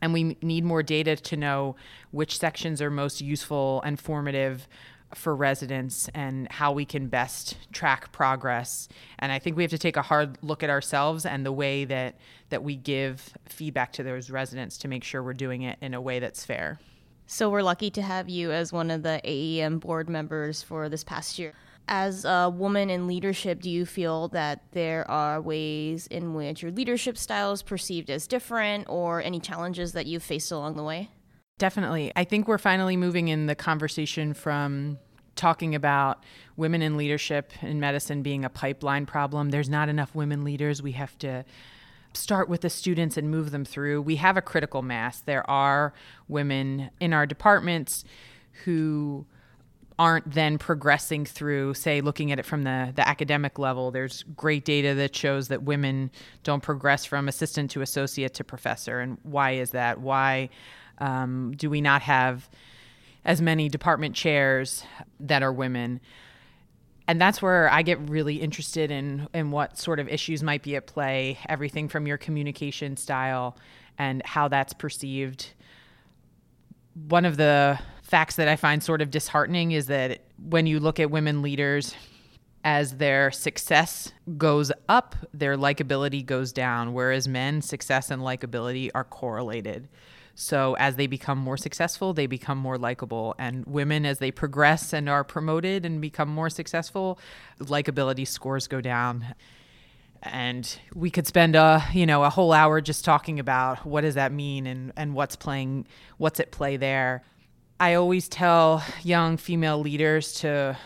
And 0.03 0.13
we 0.13 0.37
need 0.43 0.65
more 0.65 0.83
data 0.83 1.17
to 1.17 1.37
know 1.37 1.77
which 2.11 2.39
sections 2.39 2.81
are 2.81 2.91
most 2.91 3.21
useful 3.21 3.83
and 3.83 4.01
formative 4.01 4.67
for 5.15 5.35
residents 5.35 6.09
and 6.15 6.51
how 6.51 6.73
we 6.73 6.85
can 6.85 7.09
best 7.09 7.57
track 7.73 8.13
progress. 8.13 8.89
And 9.19 9.33
I 9.33 9.39
think 9.39 9.57
we 9.57 9.63
have 9.63 9.71
to 9.71 9.79
take 9.79 9.97
a 9.97 10.03
hard 10.03 10.39
look 10.43 10.63
at 10.63 10.71
ourselves 10.71 11.27
and 11.27 11.45
the 11.45 11.53
way 11.53 11.85
that 11.85 12.17
that 12.51 12.63
we 12.63 12.77
give 12.77 13.33
feedback 13.49 13.93
to 13.95 14.03
those 14.03 14.31
residents 14.31 14.79
to 14.79 14.89
make 14.89 15.05
sure 15.05 15.23
we're 15.23 15.35
doing 15.35 15.63
it 15.63 15.79
in 15.81 15.95
a 15.95 16.01
way 16.01 16.19
that's 16.19 16.45
fair. 16.45 16.79
So 17.27 17.49
we're 17.49 17.63
lucky 17.63 17.91
to 17.91 18.03
have 18.03 18.29
you 18.29 18.51
as 18.51 18.73
one 18.73 18.91
of 18.91 19.03
the 19.03 19.21
AAEM 19.25 19.81
board 19.81 20.09
members 20.09 20.63
for 20.63 20.89
this 20.89 21.05
past 21.05 21.39
year. 21.39 21.55
As 21.89 22.25
a 22.25 22.53
woman 22.55 22.89
in 22.89 23.07
leadership, 23.07 23.61
do 23.61 23.69
you 23.69 23.85
feel 23.85 24.29
that 24.29 24.63
there 24.73 25.11
are 25.11 25.41
ways 25.41 26.07
in 26.07 26.35
which 26.35 26.63
your 26.63 26.71
leadership 26.71 27.19
style 27.19 27.51
is 27.53 27.63
perceived 27.63 28.11
as 28.11 28.27
different 28.27 28.89
or 28.89 29.21
any 29.21 29.41
challenges 29.41 29.93
that 29.93 30.07
you've 30.07 30.23
faced 30.23 30.53
along 30.53 30.77
the 30.77 30.85
way? 30.85 31.11
Definitely. 31.59 32.13
I 32.15 32.25
think 32.25 32.47
we're 32.47 32.59
finally 32.59 32.97
moving 32.97 33.29
in 33.29 33.47
the 33.47 33.55
conversation 33.55 34.35
from 34.35 34.99
talking 35.35 35.75
about 35.75 36.25
women 36.57 36.83
in 36.83 36.97
leadership 36.97 37.53
in 37.63 37.81
medicine 37.81 38.23
being 38.23 38.45
a 38.45 38.51
pipeline 38.51 39.07
problem. 39.07 39.51
There's 39.51 39.69
not 39.69 39.89
enough 39.89 40.15
women 40.15 40.45
leaders. 40.45 40.83
We 40.83 40.93
have 40.93 41.19
to 41.19 41.45
start 42.13 42.49
with 42.49 42.61
the 42.61 42.71
students 42.71 43.17
and 43.17 43.31
move 43.31 43.51
them 43.51 43.65
through. 43.65 44.03
We 44.03 44.17
have 44.17 44.37
a 44.37 44.43
critical 44.43 44.83
mass. 44.83 45.21
There 45.21 45.49
are 45.49 45.93
women 46.29 46.91
in 47.01 47.13
our 47.13 47.27
departments 47.27 48.05
who 48.65 49.27
aren't 50.01 50.33
then 50.33 50.57
progressing 50.57 51.27
through, 51.27 51.75
say, 51.75 52.01
looking 52.01 52.33
at 52.33 52.39
it 52.39 52.47
from 52.47 52.63
the, 52.63 52.91
the 52.97 53.07
academic 53.07 53.59
level. 53.59 53.91
There's 53.91 54.23
great 54.35 54.65
data 54.65 54.95
that 54.95 55.15
shows 55.15 55.49
that 55.49 55.63
women 55.63 56.11
don't 56.43 56.63
progress 56.63 57.05
from 57.05 57.29
assistant 57.29 57.71
to 57.73 57.83
associate 57.83 58.33
to 58.35 58.43
professor. 58.43 59.01
And 59.01 59.19
why 59.25 59.51
is 59.57 59.73
that? 59.73 60.01
Why 60.01 60.49
um, 60.97 61.53
do 61.55 61.69
we 61.69 61.83
not 61.83 62.01
have 62.01 62.49
as 63.27 63.43
many 63.43 63.69
department 63.69 64.15
chairs 64.15 64.85
that 65.21 65.43
are 65.43 65.53
women? 65.53 66.01
And 67.07 67.21
that's 67.21 67.43
where 67.43 67.71
I 67.71 67.83
get 67.83 67.99
really 68.09 68.37
interested 68.37 68.91
in 68.91 69.29
in 69.35 69.51
what 69.51 69.77
sort 69.77 70.01
of 70.01 70.09
issues 70.09 70.43
might 70.43 70.63
be 70.63 70.77
at 70.77 70.87
play. 70.87 71.39
Everything 71.47 71.89
from 71.91 72.07
your 72.07 72.17
communication 72.17 72.97
style 72.97 73.55
and 73.99 74.23
how 74.25 74.49
that's 74.49 74.73
perceived. 74.73 75.53
One 76.95 77.27
of 77.27 77.37
the 77.37 77.79
facts 78.11 78.35
that 78.37 78.49
I 78.49 78.57
find 78.57 78.83
sort 78.83 79.01
of 79.01 79.11
disheartening 79.11 79.71
is 79.71 79.87
that 79.87 80.23
when 80.37 80.67
you 80.67 80.81
look 80.81 80.99
at 80.99 81.13
women 81.13 81.43
leaders, 81.43 81.95
as 82.65 82.97
their 82.97 83.31
success 83.31 84.13
goes 84.37 84.73
up, 84.89 85.15
their 85.33 85.57
likability 85.57 86.27
goes 86.27 86.53
down, 86.53 86.93
whereas 86.93 87.29
men, 87.29 87.63
success 87.63 88.11
and 88.11 88.21
likability 88.21 88.91
are 88.97 89.05
correlated. 89.05 89.89
So 90.35 90.75
as 90.79 90.97
they 90.97 91.07
become 91.07 91.39
more 91.39 91.57
successful, 91.57 92.13
they 92.13 92.27
become 92.27 92.59
more 92.59 92.79
likable. 92.79 93.37
And 93.39 93.65
women, 93.65 94.05
as 94.05 94.19
they 94.19 94.33
progress 94.33 94.93
and 94.93 95.09
are 95.09 95.23
promoted 95.23 95.87
and 95.87 96.01
become 96.01 96.29
more 96.29 96.51
successful, 96.51 97.19
likability 97.61 98.27
scores 98.27 98.67
go 98.67 98.81
down. 98.81 99.35
And 100.23 100.79
we 100.95 101.11
could 101.11 101.27
spend 101.27 101.55
a 101.57 101.83
you 101.95 102.07
know 102.07 102.25
a 102.25 102.31
whole 102.31 102.53
hour 102.53 102.81
just 102.81 103.05
talking 103.05 103.39
about 103.39 103.87
what 103.87 104.03
does 104.03 104.17
that 104.17 104.33
mean 104.33 104.67
and, 104.67 104.93
and 104.97 105.15
what's 105.15 105.37
playing 105.37 105.87
what's 106.19 106.41
at 106.41 106.51
play 106.51 106.77
there. 106.77 107.23
I 107.81 107.95
always 107.95 108.29
tell 108.29 108.85
young 109.03 109.39
female 109.39 109.81
leaders 109.81 110.35
to 110.41 110.77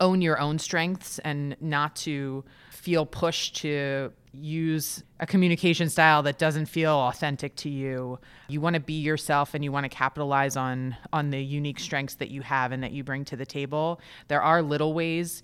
own 0.00 0.22
your 0.22 0.40
own 0.40 0.58
strengths 0.58 1.18
and 1.18 1.54
not 1.60 1.94
to 1.96 2.42
feel 2.70 3.04
pushed 3.04 3.56
to 3.56 4.12
use 4.32 5.02
a 5.20 5.26
communication 5.26 5.90
style 5.90 6.22
that 6.22 6.38
doesn't 6.38 6.66
feel 6.66 6.92
authentic 6.92 7.54
to 7.56 7.68
you. 7.68 8.18
You 8.48 8.62
want 8.62 8.74
to 8.74 8.80
be 8.80 8.94
yourself 8.94 9.52
and 9.52 9.62
you 9.62 9.70
want 9.70 9.84
to 9.84 9.90
capitalize 9.90 10.56
on 10.56 10.96
on 11.12 11.28
the 11.28 11.42
unique 11.42 11.78
strengths 11.78 12.14
that 12.14 12.30
you 12.30 12.40
have 12.40 12.72
and 12.72 12.82
that 12.82 12.92
you 12.92 13.04
bring 13.04 13.26
to 13.26 13.36
the 13.36 13.44
table. 13.44 14.00
There 14.28 14.40
are 14.40 14.62
little 14.62 14.94
ways 14.94 15.42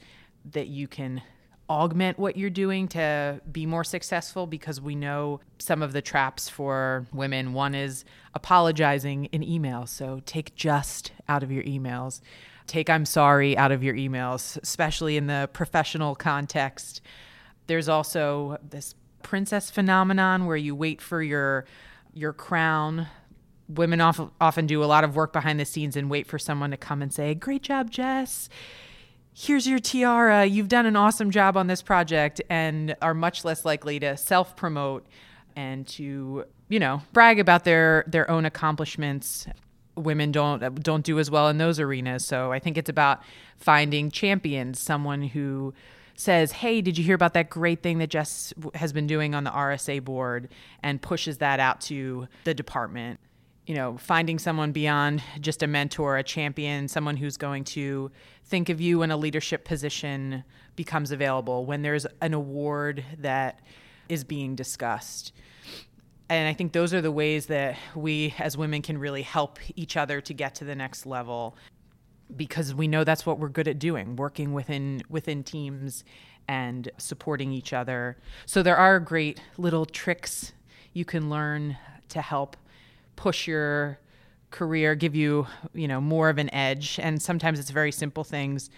that 0.53 0.69
you 0.69 0.89
can 0.89 1.21
augment 1.69 2.19
what 2.19 2.37
you're 2.37 2.51
doing 2.51 2.89
to 2.89 3.41
be 3.51 3.65
more 3.67 3.85
successful 3.85 4.47
because 4.47 4.81
we 4.81 4.95
know 4.95 5.41
some 5.59 5.83
of 5.83 5.93
the 5.93 6.03
traps 6.03 6.49
for 6.49 7.07
women. 7.13 7.53
One 7.55 7.75
is 7.75 8.05
apologizing 8.35 9.27
in 9.27 9.43
emails. 9.43 9.89
So 9.89 10.21
take 10.27 10.55
just 10.55 11.13
out 11.29 11.43
of 11.43 11.51
your 11.51 11.65
emails. 11.65 12.21
Take 12.67 12.89
I'm 12.91 13.05
sorry 13.05 13.57
out 13.57 13.73
of 13.73 13.83
your 13.83 13.95
emails, 13.95 14.59
especially 14.63 15.17
in 15.17 15.27
the 15.27 15.49
professional 15.53 16.15
context. 16.15 17.01
There's 17.67 17.89
also 17.89 18.59
this 18.69 18.95
princess 19.23 19.71
phenomenon 19.71 20.47
where 20.47 20.57
you 20.57 20.75
wait 20.75 21.01
for 21.01 21.23
your 21.23 21.65
your 22.13 22.33
crown. 22.33 23.09
Women 23.69 24.01
often 24.01 24.31
often 24.41 24.67
do 24.67 24.85
a 24.85 24.87
lot 24.87 25.05
of 25.05 25.17
work 25.17 25.33
behind 25.33 25.59
the 25.59 25.65
scenes 25.65 25.97
and 25.97 26.11
wait 26.11 26.27
for 26.27 26.39
someone 26.39 26.71
to 26.71 26.77
come 26.77 27.03
and 27.03 27.13
say, 27.13 27.35
"Great 27.35 27.63
job, 27.63 27.91
Jess." 27.91 28.49
Here's 29.37 29.67
your 29.67 29.81
tiara. 29.81 30.45
You've 30.45 30.69
done 30.69 30.87
an 30.87 30.95
awesome 30.95 31.33
job 31.33 31.57
on 31.57 31.67
this 31.67 31.83
project 31.83 32.41
and 32.49 32.95
are 33.03 33.15
much 33.15 33.45
less 33.45 33.65
likely 33.65 33.99
to 33.99 34.17
self-promote 34.17 35.05
and 35.57 35.87
to, 35.89 36.45
you 36.69 36.79
know, 36.79 37.03
brag 37.13 37.41
about 37.41 37.65
their 37.65 38.05
their 38.07 38.31
own 38.31 38.45
accomplishments 38.45 39.47
women 39.97 40.33
don't 40.33 40.83
don't 40.83 41.05
do 41.05 41.19
as 41.19 41.31
well 41.31 41.49
in 41.49 41.59
those 41.59 41.81
arenas. 41.81 42.25
So 42.25 42.53
I 42.53 42.59
think 42.59 42.79
it's 42.79 42.89
about 42.89 43.23
finding 43.57 44.11
champions, 44.11 44.81
someone 44.81 45.23
who 45.23 45.75
says, 46.17 46.53
"Hey, 46.53 46.81
did 46.81 46.97
you 46.97 47.05
hear 47.05 47.15
about 47.15 47.35
that 47.35 47.51
great 47.51 47.83
thing 47.83 47.99
that 47.99 48.11
Jess 48.11 48.53
has 48.75 48.93
been 48.93 49.07
doing 49.07 49.35
on 49.35 49.45
the 49.45 49.51
RSA 49.51 49.99
board?" 49.99 50.49
and 50.83 51.03
pushes 51.03 51.39
that 51.39 51.61
out 51.61 51.81
to 51.83 52.29
the 52.45 52.55
department. 52.55 53.19
You 53.67 53.75
know, 53.75 53.97
finding 53.97 54.39
someone 54.39 54.73
beyond 54.73 55.23
just 55.41 55.63
a 55.63 55.67
mentor, 55.67 56.19
a 56.19 56.23
champion, 56.23 56.87
someone 56.87 57.17
who's 57.17 57.37
going 57.37 57.65
to 57.65 58.11
think 58.45 58.69
of 58.69 58.81
you 58.81 59.03
in 59.03 59.11
a 59.11 59.17
leadership 59.17 59.65
position 59.65 60.45
becomes 60.77 61.11
available 61.11 61.65
when 61.65 61.83
there's 61.83 62.07
an 62.21 62.35
award 62.35 63.05
that 63.19 63.61
is 64.09 64.23
being 64.23 64.55
discussed. 64.55 65.33
And 66.29 66.49
I 66.49 66.53
think 66.53 66.73
those 66.73 66.93
are 66.93 67.01
the 67.01 67.13
ways 67.13 67.47
that 67.47 67.77
we 67.95 68.35
as 68.39 68.57
women 68.57 68.83
can 68.83 68.99
really 68.99 69.23
help 69.23 69.59
each 69.77 69.97
other 69.97 70.21
to 70.23 70.35
get 70.35 70.55
to 70.57 70.65
the 70.65 70.75
next 70.75 71.07
level 71.07 71.57
because 72.35 72.75
we 72.75 72.89
know 72.89 73.05
that's 73.05 73.27
what 73.27 73.39
we're 73.39 73.49
good 73.49 73.69
at 73.69 73.79
doing, 73.79 74.17
working 74.17 74.53
within 74.53 75.03
within 75.09 75.43
teams 75.43 76.05
and 76.49 76.91
supporting 76.99 77.53
each 77.53 77.73
other. 77.73 78.17
So 78.47 78.63
there 78.63 78.77
are 78.77 79.01
great 79.01 79.41
little 79.59 79.87
tricks 79.87 80.53
you 80.93 81.05
can 81.05 81.31
learn 81.31 81.77
to 82.09 82.21
help 82.21 82.57
push 83.17 83.47
your 83.47 83.99
career, 84.51 84.95
give 84.95 85.15
you, 85.15 85.47
you 85.73 85.89
know, 85.89 86.01
more 86.01 86.29
of 86.29 86.39
an 86.39 86.53
edge. 86.55 86.99
And 87.03 87.21
sometimes 87.21 87.59
it's 87.59 87.71
very 87.71 87.93
simple 87.93 88.25
things 88.25 88.71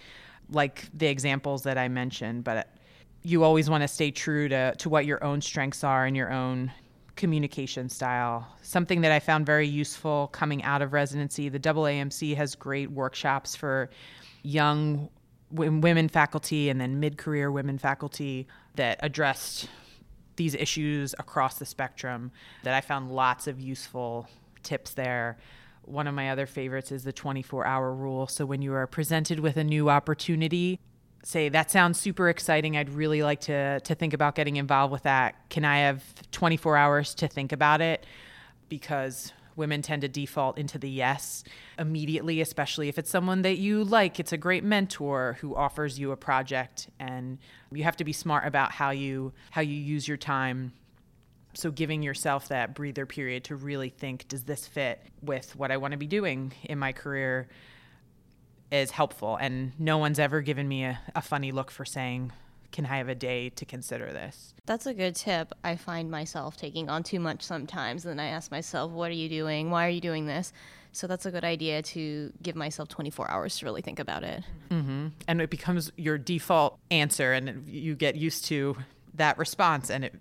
like 0.49 0.85
the 0.93 1.07
examples 1.07 1.63
that 1.63 1.77
I 1.77 1.87
mentioned, 1.87 2.43
but 2.43 2.69
you 3.23 3.43
always 3.43 3.69
want 3.69 3.83
to 3.83 3.87
stay 3.87 4.11
true 4.11 4.47
to, 4.49 4.73
to 4.75 4.89
what 4.89 5.05
your 5.05 5.23
own 5.23 5.41
strengths 5.41 5.83
are 5.83 6.05
and 6.05 6.15
your 6.15 6.31
own 6.31 6.71
communication 7.15 7.89
style. 7.89 8.47
Something 8.61 9.01
that 9.01 9.11
I 9.11 9.19
found 9.19 9.45
very 9.45 9.67
useful 9.67 10.29
coming 10.31 10.63
out 10.63 10.81
of 10.81 10.93
residency. 10.93 11.49
The 11.49 11.59
AAMC 11.59 12.35
has 12.37 12.55
great 12.55 12.89
workshops 12.91 13.55
for 13.55 13.89
young 14.43 15.09
women 15.51 16.07
faculty 16.07 16.69
and 16.69 16.79
then 16.79 16.99
mid 16.99 17.17
career 17.17 17.51
women 17.51 17.77
faculty 17.77 18.47
that 18.75 18.99
addressed 19.01 19.69
these 20.37 20.55
issues 20.55 21.13
across 21.19 21.59
the 21.59 21.65
spectrum 21.65 22.31
that 22.63 22.73
I 22.73 22.81
found 22.81 23.11
lots 23.11 23.47
of 23.47 23.59
useful 23.59 24.27
tips 24.63 24.91
there. 24.91 25.37
One 25.83 26.07
of 26.07 26.15
my 26.15 26.29
other 26.29 26.45
favorites 26.45 26.91
is 26.91 27.03
the 27.03 27.13
24 27.13 27.65
hour 27.65 27.93
rule. 27.93 28.27
So 28.27 28.45
when 28.45 28.61
you 28.61 28.73
are 28.73 28.87
presented 28.87 29.39
with 29.39 29.57
a 29.57 29.63
new 29.63 29.89
opportunity, 29.89 30.79
say 31.23 31.49
that 31.49 31.69
sounds 31.69 31.99
super 31.99 32.29
exciting 32.29 32.77
i'd 32.77 32.89
really 32.89 33.21
like 33.23 33.41
to 33.41 33.79
to 33.81 33.95
think 33.95 34.13
about 34.13 34.35
getting 34.35 34.55
involved 34.55 34.93
with 34.93 35.03
that 35.03 35.49
can 35.49 35.65
i 35.65 35.79
have 35.79 36.01
24 36.31 36.77
hours 36.77 37.13
to 37.15 37.27
think 37.27 37.51
about 37.51 37.81
it 37.81 38.05
because 38.69 39.33
women 39.57 39.81
tend 39.81 40.01
to 40.01 40.07
default 40.07 40.57
into 40.57 40.77
the 40.77 40.89
yes 40.89 41.43
immediately 41.77 42.39
especially 42.39 42.87
if 42.87 42.97
it's 42.97 43.09
someone 43.09 43.41
that 43.41 43.57
you 43.57 43.83
like 43.83 44.19
it's 44.19 44.31
a 44.31 44.37
great 44.37 44.63
mentor 44.63 45.37
who 45.41 45.55
offers 45.55 45.99
you 45.99 46.11
a 46.11 46.17
project 46.17 46.87
and 46.99 47.37
you 47.71 47.83
have 47.83 47.97
to 47.97 48.03
be 48.03 48.13
smart 48.13 48.45
about 48.45 48.71
how 48.71 48.91
you 48.91 49.33
how 49.51 49.61
you 49.61 49.75
use 49.75 50.07
your 50.07 50.17
time 50.17 50.71
so 51.53 51.71
giving 51.71 52.03
yourself 52.03 52.47
that 52.49 52.75
breather 52.75 53.05
period 53.05 53.43
to 53.43 53.55
really 53.55 53.89
think 53.89 54.27
does 54.27 54.43
this 54.43 54.67
fit 54.67 55.01
with 55.21 55.55
what 55.55 55.71
i 55.71 55.77
want 55.77 55.91
to 55.91 55.97
be 55.97 56.07
doing 56.07 56.53
in 56.63 56.77
my 56.77 56.93
career 56.93 57.47
is 58.71 58.91
helpful. 58.91 59.37
And 59.37 59.73
no 59.79 59.97
one's 59.97 60.19
ever 60.19 60.41
given 60.41 60.67
me 60.67 60.83
a, 60.83 60.99
a 61.15 61.21
funny 61.21 61.51
look 61.51 61.71
for 61.71 61.85
saying, 61.85 62.31
can 62.71 62.85
I 62.85 62.97
have 62.97 63.09
a 63.09 63.15
day 63.15 63.49
to 63.49 63.65
consider 63.65 64.11
this? 64.11 64.53
That's 64.65 64.85
a 64.85 64.93
good 64.93 65.15
tip. 65.15 65.53
I 65.63 65.75
find 65.75 66.11
myself 66.11 66.57
taking 66.57 66.89
on 66.89 67.03
too 67.03 67.19
much 67.19 67.41
sometimes. 67.41 68.05
And 68.05 68.17
then 68.17 68.25
I 68.25 68.29
ask 68.29 68.51
myself, 68.51 68.91
what 68.91 69.09
are 69.09 69.15
you 69.15 69.29
doing? 69.29 69.71
Why 69.71 69.85
are 69.87 69.89
you 69.89 70.01
doing 70.01 70.25
this? 70.25 70.51
So 70.91 71.05
that's 71.05 71.25
a 71.25 71.31
good 71.31 71.43
idea 71.43 71.81
to 71.83 72.33
give 72.41 72.55
myself 72.55 72.89
24 72.89 73.29
hours 73.29 73.57
to 73.59 73.65
really 73.65 73.81
think 73.81 73.99
about 73.99 74.23
it. 74.23 74.43
Mm-hmm. 74.69 75.07
And 75.27 75.41
it 75.41 75.49
becomes 75.49 75.91
your 75.95 76.17
default 76.17 76.79
answer, 76.89 77.33
and 77.33 77.67
you 77.67 77.95
get 77.95 78.15
used 78.15 78.45
to 78.45 78.77
that 79.13 79.37
response, 79.37 79.91
and 79.91 80.03
it 80.03 80.15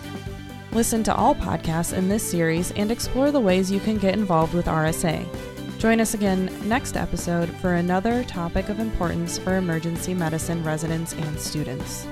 Listen 0.73 1.03
to 1.03 1.15
all 1.15 1.35
podcasts 1.35 1.97
in 1.97 2.09
this 2.09 2.31
series 2.31 2.73
and 2.73 2.91
explore 2.91 3.31
the 3.31 3.41
ways 3.41 3.71
you 3.71 3.81
can 3.81 3.97
get 3.97 4.13
involved 4.13 4.53
with 4.53 4.67
RSA. 4.67 5.27
Join 5.79 6.01
us 6.01 6.13
again 6.13 6.51
next 6.69 6.97
episode 6.97 7.49
for 7.61 7.75
another 7.75 8.23
topic 8.25 8.69
of 8.69 8.81
importance 8.81 9.39
for 9.39 9.57
emergency 9.57 10.13
medicine 10.13 10.63
residents 10.63 11.15
and 11.15 11.41
students. 11.41 12.07